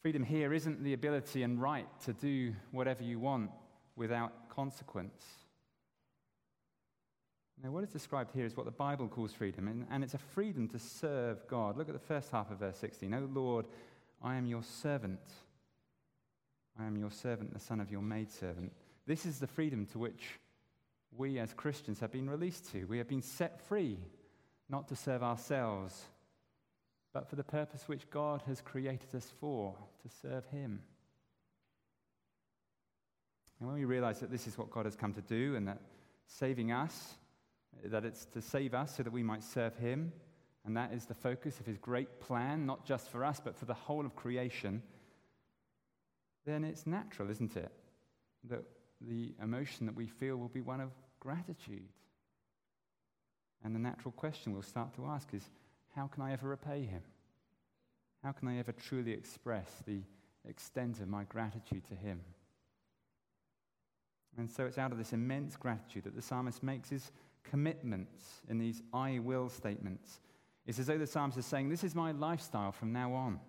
Freedom 0.00 0.24
here 0.24 0.54
isn't 0.54 0.82
the 0.82 0.94
ability 0.94 1.42
and 1.42 1.60
right 1.60 1.86
to 2.06 2.14
do 2.14 2.54
whatever 2.70 3.02
you 3.02 3.18
want 3.18 3.50
without 3.94 4.48
consequence. 4.48 5.22
Now, 7.62 7.70
what 7.70 7.84
is 7.84 7.90
described 7.90 8.30
here 8.32 8.46
is 8.46 8.56
what 8.56 8.64
the 8.64 8.72
Bible 8.72 9.08
calls 9.08 9.34
freedom, 9.34 9.68
and, 9.68 9.86
and 9.90 10.02
it's 10.02 10.14
a 10.14 10.18
freedom 10.18 10.68
to 10.68 10.78
serve 10.78 11.46
God. 11.48 11.76
Look 11.76 11.90
at 11.90 11.94
the 11.94 12.00
first 12.00 12.30
half 12.30 12.50
of 12.50 12.60
verse 12.60 12.78
16. 12.78 13.12
O 13.12 13.28
Lord, 13.30 13.66
I 14.22 14.36
am 14.36 14.46
your 14.46 14.62
servant. 14.62 15.20
I 16.80 16.86
am 16.86 16.96
your 16.96 17.10
servant, 17.10 17.52
the 17.52 17.60
son 17.60 17.78
of 17.78 17.90
your 17.90 18.00
maidservant. 18.00 18.72
This 19.06 19.26
is 19.26 19.38
the 19.38 19.46
freedom 19.46 19.84
to 19.92 19.98
which 19.98 20.40
we 21.14 21.38
as 21.38 21.52
Christians 21.52 22.00
have 22.00 22.10
been 22.10 22.30
released 22.30 22.72
to. 22.72 22.86
We 22.86 22.96
have 22.96 23.08
been 23.08 23.20
set 23.20 23.60
free 23.60 23.98
not 24.72 24.88
to 24.88 24.96
serve 24.96 25.22
ourselves, 25.22 26.02
but 27.12 27.28
for 27.28 27.37
the 27.37 27.44
purpose 27.44 27.87
which 27.87 28.08
God 28.11 28.42
has 28.46 28.62
created 28.62 29.14
us 29.14 29.30
for, 29.38 29.76
to 30.02 30.08
serve 30.22 30.46
Him. 30.46 30.80
And 33.61 33.68
when 33.68 33.78
we 33.78 33.85
realize 33.85 34.18
that 34.20 34.30
this 34.30 34.46
is 34.46 34.56
what 34.56 34.70
God 34.70 34.87
has 34.87 34.96
come 34.96 35.12
to 35.12 35.20
do 35.20 35.54
and 35.54 35.68
that 35.68 35.78
saving 36.26 36.72
us, 36.72 37.14
that 37.85 38.04
it's 38.06 38.24
to 38.26 38.40
save 38.40 38.72
us 38.72 38.96
so 38.96 39.02
that 39.02 39.12
we 39.12 39.22
might 39.22 39.44
serve 39.44 39.76
Him, 39.76 40.11
and 40.64 40.76
that 40.76 40.92
is 40.92 41.04
the 41.04 41.14
focus 41.14 41.61
of 41.61 41.66
His 41.66 41.76
great 41.76 42.18
plan, 42.18 42.64
not 42.64 42.87
just 42.87 43.11
for 43.11 43.24
us, 43.24 43.40
but 43.44 43.54
for 43.54 43.66
the 43.66 43.74
whole 43.74 44.06
of 44.06 44.16
creation, 44.16 44.82
then 46.46 46.64
it's 46.64 46.87
natural, 46.87 47.30
isn't 47.30 47.56
it, 47.56 47.70
that 48.48 48.64
the 49.02 49.35
emotion 49.42 49.85
that 49.87 49.94
we 49.94 50.06
feel 50.06 50.37
will 50.37 50.48
be 50.48 50.61
one 50.62 50.80
of 50.80 50.90
gratitude. 51.20 51.88
And 53.64 53.75
the 53.75 53.81
natural 53.81 54.12
question 54.12 54.53
we'll 54.53 54.62
start 54.62 54.94
to 54.96 55.07
ask 55.07 55.33
is 55.33 55.48
how 55.94 56.07
can 56.07 56.22
I 56.22 56.33
ever 56.33 56.48
repay 56.48 56.83
him? 56.83 57.03
How 58.22 58.33
can 58.33 58.48
I 58.48 58.59
ever 58.59 58.72
truly 58.72 59.12
express 59.12 59.68
the 59.87 60.01
extent 60.48 61.01
of 61.01 61.09
my 61.09 61.25
gratitude 61.25 61.85
to 61.88 61.94
him? 61.94 62.20
And 64.38 64.51
so 64.51 64.64
it's 64.64 64.79
out 64.79 64.92
of 64.92 64.98
this 64.98 65.12
immense 65.12 65.57
gratitude 65.57 66.05
that 66.05 66.14
the 66.14 66.22
psalmist 66.22 66.62
makes 66.62 66.88
his 66.88 67.12
commitments 67.44 68.40
in 68.48 68.59
these 68.59 68.83
I 68.92 69.18
will 69.18 69.48
statements. 69.48 70.20
It's 70.66 70.79
as 70.79 70.87
though 70.87 70.98
the 70.98 71.07
psalmist 71.07 71.38
is 71.38 71.46
saying, 71.46 71.68
This 71.68 71.85
is 71.85 71.94
my 71.94 72.12
lifestyle 72.12 72.72
from 72.72 72.92
now 72.92 73.12
on. 73.12 73.40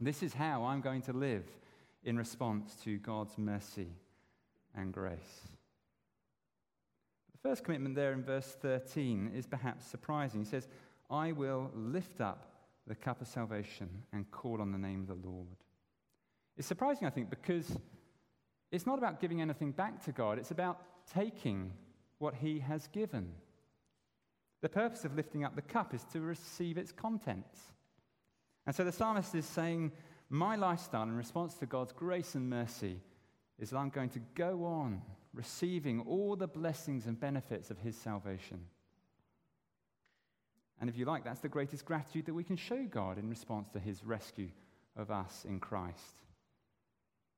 This 0.00 0.22
is 0.22 0.34
how 0.34 0.64
I'm 0.64 0.80
going 0.80 1.02
to 1.02 1.12
live 1.12 1.44
in 2.02 2.18
response 2.18 2.74
to 2.84 2.98
God's 2.98 3.38
mercy 3.38 3.88
and 4.74 4.92
grace 4.92 5.48
first 7.44 7.62
commitment 7.62 7.94
there 7.94 8.14
in 8.14 8.22
verse 8.22 8.56
13 8.62 9.32
is 9.36 9.46
perhaps 9.46 9.86
surprising. 9.86 10.40
He 10.40 10.46
says, 10.46 10.66
I 11.10 11.32
will 11.32 11.70
lift 11.74 12.22
up 12.22 12.48
the 12.86 12.94
cup 12.94 13.20
of 13.20 13.28
salvation 13.28 13.90
and 14.14 14.30
call 14.30 14.62
on 14.62 14.72
the 14.72 14.78
name 14.78 15.02
of 15.02 15.08
the 15.08 15.28
Lord. 15.28 15.58
It's 16.56 16.66
surprising, 16.66 17.06
I 17.06 17.10
think, 17.10 17.28
because 17.28 17.78
it's 18.72 18.86
not 18.86 18.96
about 18.96 19.20
giving 19.20 19.42
anything 19.42 19.72
back 19.72 20.02
to 20.06 20.12
God, 20.12 20.38
it's 20.38 20.52
about 20.52 20.80
taking 21.12 21.72
what 22.16 22.34
He 22.34 22.60
has 22.60 22.86
given. 22.88 23.30
The 24.62 24.70
purpose 24.70 25.04
of 25.04 25.14
lifting 25.14 25.44
up 25.44 25.54
the 25.54 25.60
cup 25.60 25.92
is 25.92 26.04
to 26.14 26.22
receive 26.22 26.78
its 26.78 26.92
contents. 26.92 27.60
And 28.66 28.74
so 28.74 28.84
the 28.84 28.92
psalmist 28.92 29.34
is 29.34 29.44
saying, 29.44 29.92
My 30.30 30.56
lifestyle 30.56 31.02
in 31.02 31.14
response 31.14 31.52
to 31.56 31.66
God's 31.66 31.92
grace 31.92 32.34
and 32.36 32.48
mercy 32.48 33.00
is 33.58 33.68
that 33.68 33.76
I'm 33.76 33.90
going 33.90 34.08
to 34.10 34.20
go 34.34 34.64
on 34.64 35.02
receiving 35.34 36.00
all 36.00 36.36
the 36.36 36.46
blessings 36.46 37.06
and 37.06 37.18
benefits 37.18 37.70
of 37.70 37.78
His 37.78 37.96
salvation. 37.96 38.60
And 40.80 40.90
if 40.90 40.96
you 40.96 41.04
like, 41.04 41.24
that's 41.24 41.40
the 41.40 41.48
greatest 41.48 41.84
gratitude 41.84 42.26
that 42.26 42.34
we 42.34 42.44
can 42.44 42.56
show 42.56 42.84
God 42.84 43.18
in 43.18 43.28
response 43.28 43.68
to 43.70 43.78
His 43.78 44.04
rescue 44.04 44.50
of 44.96 45.10
us 45.10 45.44
in 45.48 45.60
Christ. 45.60 46.22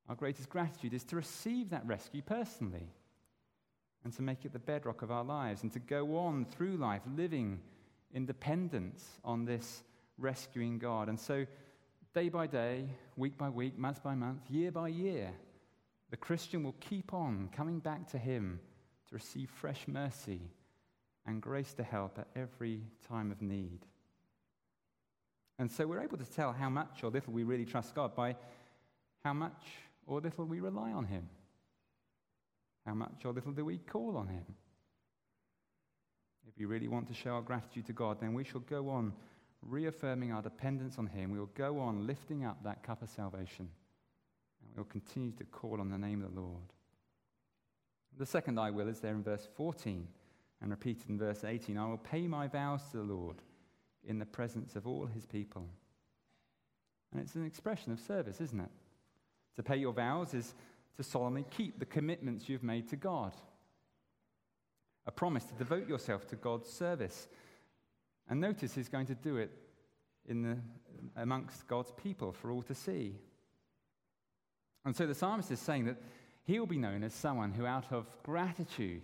Our 0.08 0.14
greatest 0.14 0.48
gratitude 0.48 0.94
is 0.94 1.04
to 1.04 1.16
receive 1.16 1.70
that 1.70 1.86
rescue 1.86 2.22
personally 2.22 2.88
and 4.04 4.12
to 4.14 4.22
make 4.22 4.44
it 4.44 4.52
the 4.52 4.58
bedrock 4.58 5.02
of 5.02 5.10
our 5.10 5.24
lives 5.24 5.62
and 5.62 5.72
to 5.72 5.80
go 5.80 6.16
on 6.16 6.44
through 6.44 6.76
life 6.76 7.02
living 7.16 7.60
in 8.14 8.24
dependence 8.24 9.04
on 9.24 9.44
this 9.44 9.82
rescuing 10.16 10.78
God. 10.78 11.08
And 11.08 11.18
so, 11.18 11.44
day 12.14 12.28
by 12.28 12.46
day, 12.46 12.88
week 13.16 13.36
by 13.36 13.48
week, 13.48 13.76
month 13.76 14.02
by 14.02 14.14
month, 14.14 14.42
year 14.48 14.70
by 14.70 14.88
year, 14.88 15.32
the 16.10 16.16
Christian 16.16 16.62
will 16.62 16.76
keep 16.80 17.12
on 17.12 17.48
coming 17.54 17.80
back 17.80 18.08
to 18.10 18.18
Him 18.18 18.60
to 19.08 19.14
receive 19.14 19.50
fresh 19.50 19.86
mercy 19.86 20.40
and 21.26 21.42
grace 21.42 21.72
to 21.74 21.82
help 21.82 22.18
at 22.18 22.28
every 22.36 22.82
time 23.08 23.30
of 23.30 23.42
need. 23.42 23.80
And 25.58 25.70
so 25.70 25.86
we're 25.86 26.02
able 26.02 26.18
to 26.18 26.24
tell 26.24 26.52
how 26.52 26.68
much 26.68 27.02
or 27.02 27.10
little 27.10 27.32
we 27.32 27.42
really 27.42 27.64
trust 27.64 27.94
God 27.94 28.14
by 28.14 28.36
how 29.24 29.32
much 29.32 29.64
or 30.06 30.20
little 30.20 30.44
we 30.44 30.60
rely 30.60 30.92
on 30.92 31.06
Him. 31.06 31.28
How 32.84 32.94
much 32.94 33.24
or 33.24 33.32
little 33.32 33.52
do 33.52 33.64
we 33.64 33.78
call 33.78 34.16
on 34.16 34.28
Him? 34.28 34.44
If 36.46 36.56
we 36.58 36.66
really 36.66 36.88
want 36.88 37.08
to 37.08 37.14
show 37.14 37.30
our 37.30 37.42
gratitude 37.42 37.86
to 37.86 37.92
God, 37.92 38.20
then 38.20 38.32
we 38.34 38.44
shall 38.44 38.60
go 38.60 38.88
on 38.88 39.12
reaffirming 39.62 40.32
our 40.32 40.42
dependence 40.42 40.96
on 40.98 41.08
Him. 41.08 41.30
We 41.30 41.38
will 41.40 41.50
go 41.54 41.80
on 41.80 42.06
lifting 42.06 42.44
up 42.44 42.62
that 42.62 42.84
cup 42.84 43.02
of 43.02 43.10
salvation. 43.10 43.68
Will 44.76 44.84
continue 44.84 45.32
to 45.32 45.44
call 45.44 45.80
on 45.80 45.90
the 45.90 45.98
name 45.98 46.22
of 46.22 46.34
the 46.34 46.40
Lord. 46.40 46.72
The 48.18 48.26
second 48.26 48.58
I 48.58 48.70
will 48.70 48.88
is 48.88 49.00
there 49.00 49.14
in 49.14 49.22
verse 49.22 49.48
14 49.56 50.06
and 50.60 50.70
repeated 50.70 51.08
in 51.08 51.18
verse 51.18 51.44
18 51.44 51.76
I 51.76 51.86
will 51.86 51.98
pay 51.98 52.26
my 52.26 52.46
vows 52.46 52.82
to 52.90 52.98
the 52.98 53.02
Lord 53.02 53.36
in 54.06 54.18
the 54.18 54.26
presence 54.26 54.76
of 54.76 54.86
all 54.86 55.06
his 55.06 55.26
people. 55.26 55.66
And 57.12 57.20
it's 57.20 57.34
an 57.34 57.46
expression 57.46 57.92
of 57.92 58.00
service, 58.00 58.40
isn't 58.40 58.60
it? 58.60 58.70
To 59.56 59.62
pay 59.62 59.76
your 59.76 59.92
vows 59.92 60.34
is 60.34 60.54
to 60.96 61.02
solemnly 61.02 61.44
keep 61.50 61.78
the 61.78 61.86
commitments 61.86 62.48
you've 62.48 62.62
made 62.62 62.88
to 62.88 62.96
God. 62.96 63.32
A 65.06 65.12
promise 65.12 65.44
to 65.44 65.54
devote 65.54 65.88
yourself 65.88 66.26
to 66.28 66.36
God's 66.36 66.68
service. 66.68 67.28
And 68.28 68.40
notice 68.40 68.74
he's 68.74 68.88
going 68.88 69.06
to 69.06 69.14
do 69.14 69.36
it 69.36 69.50
in 70.26 70.42
the, 70.42 70.58
amongst 71.16 71.66
God's 71.68 71.92
people 71.92 72.32
for 72.32 72.50
all 72.50 72.62
to 72.62 72.74
see. 72.74 73.14
And 74.86 74.96
so 74.96 75.06
the 75.06 75.14
psalmist 75.14 75.50
is 75.50 75.60
saying 75.60 75.84
that 75.84 76.00
he 76.44 76.58
will 76.58 76.66
be 76.66 76.78
known 76.78 77.02
as 77.02 77.12
someone 77.12 77.52
who, 77.52 77.66
out 77.66 77.92
of 77.92 78.06
gratitude 78.22 79.02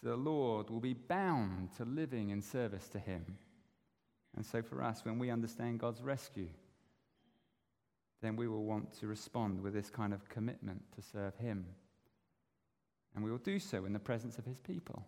to 0.00 0.08
the 0.08 0.16
Lord, 0.16 0.70
will 0.70 0.80
be 0.80 0.94
bound 0.94 1.70
to 1.76 1.84
living 1.84 2.30
in 2.30 2.40
service 2.40 2.88
to 2.88 2.98
him. 2.98 3.36
And 4.36 4.46
so 4.46 4.62
for 4.62 4.82
us, 4.82 5.04
when 5.04 5.18
we 5.18 5.30
understand 5.30 5.80
God's 5.80 6.02
rescue, 6.02 6.48
then 8.20 8.36
we 8.36 8.48
will 8.48 8.64
want 8.64 8.92
to 9.00 9.06
respond 9.06 9.60
with 9.60 9.74
this 9.74 9.90
kind 9.90 10.12
of 10.12 10.28
commitment 10.28 10.82
to 10.94 11.02
serve 11.02 11.36
Him. 11.36 11.66
And 13.14 13.24
we 13.24 13.30
will 13.30 13.38
do 13.38 13.58
so 13.58 13.84
in 13.84 13.92
the 13.92 13.98
presence 13.98 14.38
of 14.38 14.44
His 14.44 14.60
people. 14.60 15.04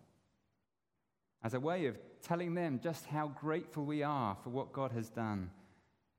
As 1.43 1.53
a 1.53 1.59
way 1.59 1.87
of 1.87 1.97
telling 2.21 2.53
them 2.53 2.79
just 2.81 3.05
how 3.05 3.29
grateful 3.39 3.85
we 3.85 4.03
are 4.03 4.37
for 4.43 4.49
what 4.49 4.73
God 4.73 4.91
has 4.91 5.09
done, 5.09 5.49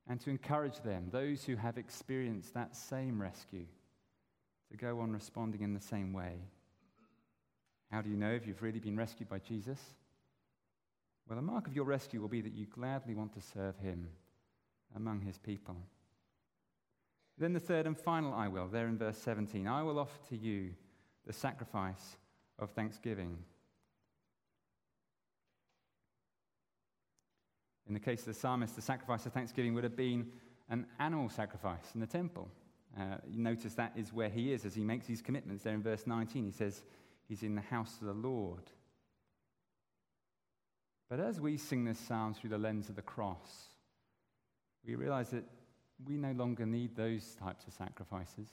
and 0.08 0.20
to 0.20 0.30
encourage 0.30 0.80
them, 0.80 1.08
those 1.12 1.44
who 1.44 1.56
have 1.56 1.78
experienced 1.78 2.54
that 2.54 2.74
same 2.74 3.22
rescue, 3.22 3.66
to 4.72 4.78
go 4.78 5.00
on 5.00 5.12
responding 5.12 5.62
in 5.62 5.74
the 5.74 5.80
same 5.80 6.12
way. 6.12 6.32
How 7.90 8.00
do 8.00 8.08
you 8.08 8.16
know 8.16 8.30
if 8.30 8.46
you've 8.46 8.62
really 8.62 8.80
been 8.80 8.96
rescued 8.96 9.28
by 9.28 9.38
Jesus? 9.38 9.78
Well, 11.28 11.36
the 11.36 11.42
mark 11.42 11.66
of 11.66 11.74
your 11.74 11.84
rescue 11.84 12.20
will 12.20 12.28
be 12.28 12.40
that 12.40 12.54
you 12.54 12.66
gladly 12.66 13.14
want 13.14 13.34
to 13.34 13.40
serve 13.40 13.78
Him 13.78 14.08
among 14.96 15.20
His 15.20 15.38
people. 15.38 15.76
Then 17.38 17.52
the 17.52 17.60
third 17.60 17.86
and 17.86 17.98
final 17.98 18.32
I 18.32 18.48
will, 18.48 18.66
there 18.66 18.88
in 18.88 18.98
verse 18.98 19.18
17 19.18 19.66
I 19.66 19.82
will 19.82 19.98
offer 19.98 20.18
to 20.30 20.36
you 20.36 20.70
the 21.26 21.32
sacrifice 21.32 22.16
of 22.58 22.70
thanksgiving. 22.70 23.36
In 27.86 27.94
the 27.94 28.00
case 28.00 28.20
of 28.20 28.26
the 28.26 28.34
psalmist, 28.34 28.74
the 28.74 28.82
sacrifice 28.82 29.26
of 29.26 29.32
thanksgiving 29.32 29.74
would 29.74 29.84
have 29.84 29.96
been 29.96 30.30
an 30.70 30.86
animal 30.98 31.28
sacrifice 31.28 31.90
in 31.94 32.00
the 32.00 32.06
temple. 32.06 32.48
Uh, 32.98 33.16
you 33.26 33.40
notice 33.40 33.74
that 33.74 33.92
is 33.96 34.12
where 34.12 34.28
he 34.28 34.52
is 34.52 34.64
as 34.64 34.74
he 34.74 34.84
makes 34.84 35.06
these 35.06 35.22
commitments. 35.22 35.64
There 35.64 35.74
in 35.74 35.82
verse 35.82 36.06
19, 36.06 36.44
he 36.44 36.50
says 36.50 36.82
he's 37.28 37.42
in 37.42 37.54
the 37.54 37.62
house 37.62 37.96
of 38.00 38.06
the 38.06 38.28
Lord. 38.28 38.70
But 41.08 41.20
as 41.20 41.40
we 41.40 41.56
sing 41.56 41.84
this 41.84 41.98
psalm 41.98 42.34
through 42.34 42.50
the 42.50 42.58
lens 42.58 42.88
of 42.88 42.96
the 42.96 43.02
cross, 43.02 43.68
we 44.86 44.94
realize 44.94 45.30
that 45.30 45.44
we 46.06 46.16
no 46.16 46.32
longer 46.32 46.66
need 46.66 46.96
those 46.96 47.34
types 47.34 47.66
of 47.66 47.72
sacrifices. 47.72 48.48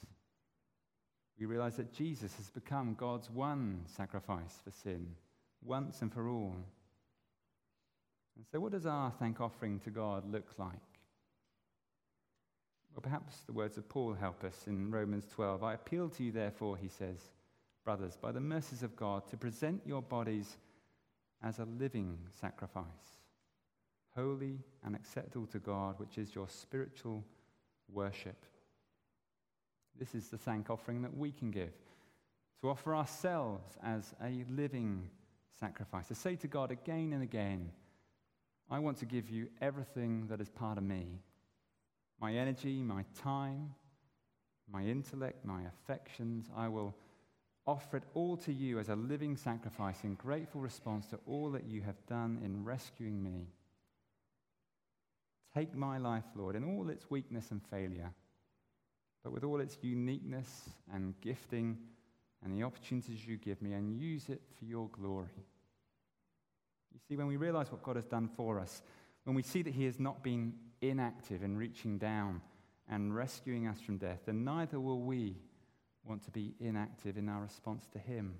We 1.38 1.46
realize 1.46 1.76
that 1.76 1.92
Jesus 1.92 2.34
has 2.36 2.50
become 2.50 2.94
God's 2.98 3.30
one 3.30 3.80
sacrifice 3.86 4.60
for 4.62 4.70
sin, 4.70 5.14
once 5.64 6.02
and 6.02 6.12
for 6.12 6.28
all. 6.28 6.54
And 8.36 8.46
so, 8.52 8.60
what 8.60 8.72
does 8.72 8.86
our 8.86 9.10
thank 9.18 9.40
offering 9.40 9.80
to 9.80 9.90
God 9.90 10.30
look 10.30 10.48
like? 10.58 10.89
Well, 12.92 13.02
perhaps 13.02 13.40
the 13.46 13.52
words 13.52 13.76
of 13.76 13.88
Paul 13.88 14.14
help 14.14 14.42
us 14.44 14.66
in 14.66 14.90
Romans 14.90 15.24
12. 15.32 15.62
I 15.62 15.74
appeal 15.74 16.08
to 16.10 16.24
you, 16.24 16.32
therefore, 16.32 16.76
he 16.76 16.88
says, 16.88 17.18
brothers, 17.84 18.16
by 18.16 18.32
the 18.32 18.40
mercies 18.40 18.82
of 18.82 18.96
God, 18.96 19.28
to 19.28 19.36
present 19.36 19.82
your 19.86 20.02
bodies 20.02 20.56
as 21.42 21.58
a 21.58 21.64
living 21.64 22.18
sacrifice, 22.40 22.84
holy 24.14 24.58
and 24.84 24.94
acceptable 24.94 25.46
to 25.46 25.58
God, 25.58 25.98
which 25.98 26.18
is 26.18 26.34
your 26.34 26.48
spiritual 26.48 27.24
worship. 27.92 28.44
This 29.98 30.14
is 30.14 30.28
the 30.28 30.38
thank 30.38 30.68
offering 30.68 31.02
that 31.02 31.16
we 31.16 31.32
can 31.32 31.50
give 31.50 31.72
to 32.60 32.68
offer 32.68 32.94
ourselves 32.94 33.78
as 33.82 34.14
a 34.22 34.44
living 34.50 35.08
sacrifice, 35.58 36.08
to 36.08 36.14
say 36.14 36.36
to 36.36 36.48
God 36.48 36.70
again 36.70 37.12
and 37.12 37.22
again, 37.22 37.70
I 38.70 38.78
want 38.78 38.98
to 38.98 39.06
give 39.06 39.30
you 39.30 39.48
everything 39.60 40.26
that 40.28 40.40
is 40.40 40.48
part 40.48 40.76
of 40.76 40.84
me 40.84 41.20
my 42.20 42.34
energy, 42.34 42.82
my 42.82 43.04
time, 43.22 43.74
my 44.70 44.82
intellect, 44.82 45.44
my 45.44 45.62
affections. 45.62 46.48
I 46.56 46.68
will 46.68 46.94
offer 47.66 47.98
it 47.98 48.04
all 48.14 48.36
to 48.38 48.52
you 48.52 48.78
as 48.78 48.88
a 48.88 48.96
living 48.96 49.36
sacrifice 49.36 49.98
in 50.04 50.14
grateful 50.14 50.60
response 50.60 51.06
to 51.06 51.18
all 51.26 51.50
that 51.52 51.64
you 51.64 51.82
have 51.82 52.06
done 52.06 52.40
in 52.44 52.64
rescuing 52.64 53.22
me. 53.22 53.48
Take 55.54 55.74
my 55.74 55.98
life, 55.98 56.24
Lord, 56.36 56.56
in 56.56 56.64
all 56.64 56.90
its 56.90 57.10
weakness 57.10 57.50
and 57.50 57.60
failure, 57.70 58.12
but 59.24 59.32
with 59.32 59.44
all 59.44 59.60
its 59.60 59.76
uniqueness 59.82 60.70
and 60.92 61.14
gifting 61.20 61.78
and 62.42 62.56
the 62.56 62.62
opportunities 62.62 63.26
you 63.26 63.36
give 63.36 63.60
me, 63.60 63.74
and 63.74 63.92
use 64.00 64.30
it 64.30 64.40
for 64.58 64.64
your 64.64 64.88
glory. 64.88 65.28
You 66.92 66.98
see, 67.06 67.16
when 67.16 67.26
we 67.26 67.36
realize 67.36 67.70
what 67.70 67.82
God 67.82 67.96
has 67.96 68.06
done 68.06 68.30
for 68.34 68.58
us, 68.58 68.82
when 69.24 69.36
we 69.36 69.42
see 69.42 69.62
that 69.62 69.74
He 69.74 69.84
has 69.84 69.98
not 69.98 70.22
been 70.22 70.54
inactive 70.80 71.42
in 71.42 71.56
reaching 71.56 71.98
down 71.98 72.40
and 72.88 73.14
rescuing 73.14 73.66
us 73.66 73.80
from 73.80 73.98
death, 73.98 74.20
then 74.26 74.44
neither 74.44 74.80
will 74.80 75.00
we 75.00 75.36
want 76.04 76.24
to 76.24 76.30
be 76.30 76.54
inactive 76.60 77.16
in 77.16 77.28
our 77.28 77.40
response 77.40 77.86
to 77.92 77.98
Him. 77.98 78.34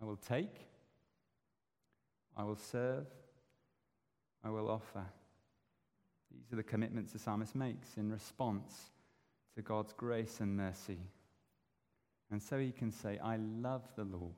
I 0.00 0.04
will 0.04 0.16
take, 0.16 0.54
I 2.36 2.44
will 2.44 2.56
serve, 2.56 3.06
I 4.42 4.50
will 4.50 4.70
offer. 4.70 5.04
These 6.32 6.52
are 6.52 6.56
the 6.56 6.62
commitments 6.62 7.12
the 7.12 7.18
psalmist 7.18 7.54
makes 7.54 7.96
in 7.96 8.10
response 8.10 8.90
to 9.54 9.62
God's 9.62 9.92
grace 9.92 10.40
and 10.40 10.56
mercy. 10.56 10.98
And 12.30 12.42
so 12.42 12.58
he 12.58 12.70
can 12.70 12.92
say, 12.92 13.18
I 13.22 13.36
love 13.36 13.82
the 13.96 14.04
Lord. 14.04 14.34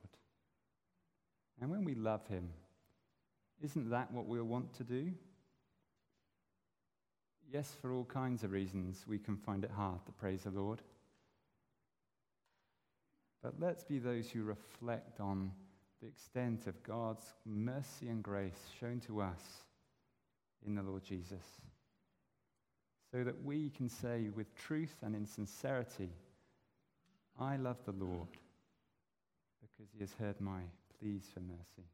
And 1.60 1.70
when 1.70 1.84
we 1.84 1.94
love 1.94 2.26
him, 2.26 2.48
isn't 3.62 3.90
that 3.90 4.12
what 4.12 4.26
we'll 4.26 4.44
want 4.44 4.72
to 4.74 4.84
do? 4.84 5.12
Yes, 7.52 7.76
for 7.80 7.92
all 7.92 8.04
kinds 8.04 8.44
of 8.44 8.52
reasons, 8.52 9.04
we 9.06 9.18
can 9.18 9.36
find 9.36 9.62
it 9.62 9.70
hard 9.70 10.04
to 10.06 10.12
praise 10.12 10.44
the 10.44 10.50
Lord. 10.50 10.80
But 13.42 13.54
let's 13.58 13.84
be 13.84 13.98
those 13.98 14.30
who 14.30 14.44
reflect 14.44 15.20
on 15.20 15.50
the 16.00 16.08
extent 16.08 16.66
of 16.66 16.82
God's 16.82 17.24
mercy 17.44 18.08
and 18.08 18.22
grace 18.22 18.70
shown 18.80 19.00
to 19.06 19.20
us 19.20 19.40
in 20.66 20.74
the 20.74 20.82
Lord 20.82 21.04
Jesus. 21.04 21.44
So 23.10 23.24
that 23.24 23.44
we 23.44 23.70
can 23.70 23.88
say 23.88 24.30
with 24.34 24.54
truth 24.56 24.94
and 25.02 25.14
in 25.14 25.26
sincerity, 25.26 26.08
I 27.38 27.56
love 27.56 27.78
the 27.84 27.92
Lord 27.92 28.28
because 29.60 29.92
he 29.92 30.00
has 30.00 30.14
heard 30.14 30.40
my 30.40 30.60
pleas 30.98 31.24
for 31.32 31.40
mercy. 31.40 31.88